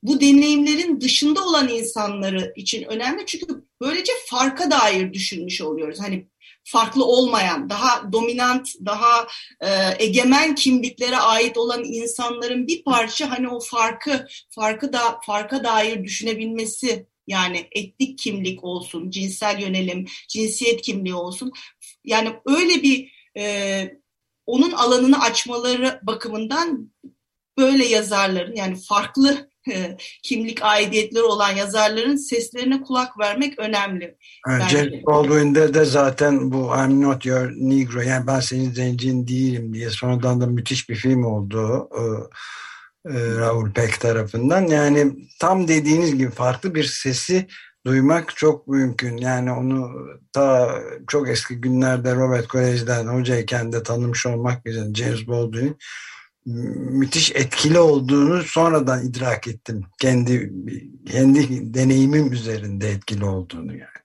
bu 0.04 0.22
deneyimlerin 0.22 1.02
dışında 1.02 1.46
olan 1.46 1.70
insanları 1.70 2.54
için 2.56 2.84
önemli 2.84 3.26
çünkü 3.26 3.46
böylece 3.82 4.12
farka 4.26 4.72
dair 4.72 5.14
düşünmüş 5.14 5.62
oluyoruz. 5.62 6.00
Hani 6.00 6.28
farklı 6.72 7.06
olmayan, 7.06 7.70
daha 7.70 8.12
dominant, 8.14 8.70
daha 8.86 9.28
e, 9.62 9.70
egemen 10.00 10.56
kimliklere 10.56 11.18
ait 11.18 11.58
olan 11.58 11.84
insanların 11.84 12.68
bir 12.68 12.84
parça 12.84 13.32
hani 13.32 13.50
o 13.50 13.60
farkı 13.60 14.28
farkı 14.50 14.94
da 14.94 15.20
farka 15.26 15.64
dair 15.64 16.04
düşünebilmesi 16.04 17.06
yani 17.28 17.68
etnik 17.72 18.18
kimlik 18.20 18.64
olsun, 18.64 19.10
cinsel 19.10 19.60
yönelim, 19.62 20.06
cinsiyet 20.28 20.82
kimliği 20.82 21.16
olsun. 21.16 21.52
Yani 22.04 22.34
öyle 22.46 22.84
bir 22.84 23.12
e, 23.38 23.84
onun 24.46 24.72
alanını 24.72 25.22
açmaları 25.22 26.00
bakımından 26.04 26.92
böyle 27.58 27.86
yazarların 27.86 28.56
yani 28.56 28.82
farklı 28.82 29.49
kimlik 30.24 30.64
aidiyetleri 30.64 31.24
olan 31.24 31.52
yazarların 31.52 32.16
seslerine 32.16 32.82
kulak 32.82 33.20
vermek 33.20 33.60
önemli. 33.60 34.18
James 34.70 35.06
Baldwin'de 35.06 35.74
de 35.74 35.86
zaten 35.86 36.52
bu 36.52 36.72
I'm 36.76 37.02
not 37.02 37.26
your 37.26 37.52
negro 37.56 38.02
yani 38.02 38.28
ben 38.28 38.40
senin 38.40 38.72
zencin 38.72 39.28
değilim 39.28 39.74
diye 39.74 39.90
sonradan 39.90 40.42
da 40.42 40.48
müthiş 40.48 40.90
bir 40.90 40.96
film 40.96 41.24
oldu. 41.24 41.90
E, 41.92 42.02
e, 43.06 43.36
Raul 43.36 43.72
Peck 43.72 44.02
tarafından. 44.02 44.68
Yani 44.68 45.28
tam 45.40 45.68
dediğiniz 45.68 46.18
gibi 46.18 46.32
farklı 46.32 46.76
bir 46.76 46.84
sesi 46.84 47.48
duymak 47.86 48.36
çok 48.36 48.68
mümkün. 48.68 49.18
Yani 49.18 49.52
onu 49.52 49.92
ta 50.34 50.76
çok 51.08 51.30
eski 51.30 51.56
günlerde 51.56 52.16
Robert 52.16 52.48
Kolej'den 52.48 53.08
hocayken 53.08 53.72
de 53.74 53.84
tanımış 53.84 54.26
olmak 54.26 54.66
üzere 54.66 54.94
James 54.94 55.28
Baldwin'in 55.28 55.78
müthiş 56.46 57.32
etkili 57.32 57.80
olduğunu 57.80 58.44
sonradan 58.44 59.08
idrak 59.08 59.48
ettim. 59.48 59.86
Kendi 60.02 60.54
kendi 61.12 61.74
deneyimim 61.74 62.34
üzerinde 62.34 62.90
etkili 62.90 63.26
olduğunu 63.26 63.72
yani. 63.72 64.00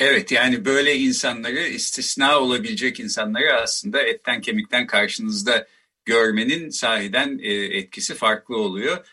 Evet 0.00 0.32
yani 0.32 0.64
böyle 0.64 0.96
insanları 0.96 1.60
istisna 1.60 2.40
olabilecek 2.40 3.00
insanları 3.00 3.54
aslında 3.62 4.02
etten 4.02 4.40
kemikten 4.40 4.86
karşınızda 4.86 5.66
görmenin 6.04 6.70
sahiden 6.70 7.38
e, 7.42 7.52
etkisi 7.52 8.14
farklı 8.14 8.56
oluyor. 8.56 9.06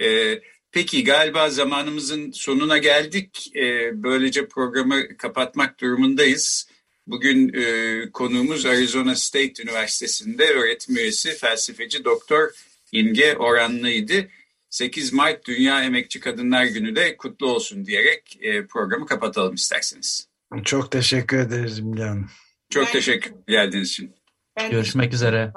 E, 0.00 0.38
peki 0.72 1.04
galiba 1.04 1.50
zamanımızın 1.50 2.30
sonuna 2.30 2.78
geldik. 2.78 3.56
E, 3.56 3.90
böylece 4.02 4.48
programı 4.48 5.16
kapatmak 5.16 5.80
durumundayız. 5.80 6.68
Bugün 7.06 7.52
e, 7.54 8.10
konuğumuz 8.12 8.66
Arizona 8.66 9.14
State 9.14 9.62
Üniversitesi'nde 9.62 10.44
öğretim 10.44 10.96
üyesi 10.96 11.34
felsefeci 11.34 12.04
doktor 12.04 12.50
İmge 12.92 13.36
Oranlı'ydı. 13.36 14.28
8 14.70 15.12
Mart 15.12 15.46
Dünya 15.46 15.84
Emekçi 15.84 16.20
Kadınlar 16.20 16.64
Günü 16.64 16.96
de 16.96 17.16
kutlu 17.16 17.46
olsun 17.46 17.84
diyerek 17.86 18.38
e, 18.40 18.66
programı 18.66 19.06
kapatalım 19.06 19.54
isterseniz. 19.54 20.28
Çok 20.64 20.90
teşekkür 20.90 21.38
ederiz 21.38 21.80
Hanım. 21.80 22.30
Çok 22.70 22.86
ben 22.86 22.92
teşekkür 22.92 23.32
geldiğiniz 23.48 23.90
için. 23.90 24.14
Ben 24.56 24.70
Görüşmek 24.70 25.12
üzere. 25.14 25.52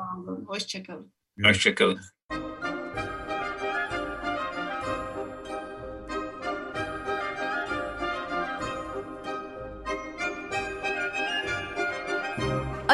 Hoşçakalın. 0.48 1.12
Hoşçakalın. 1.44 2.00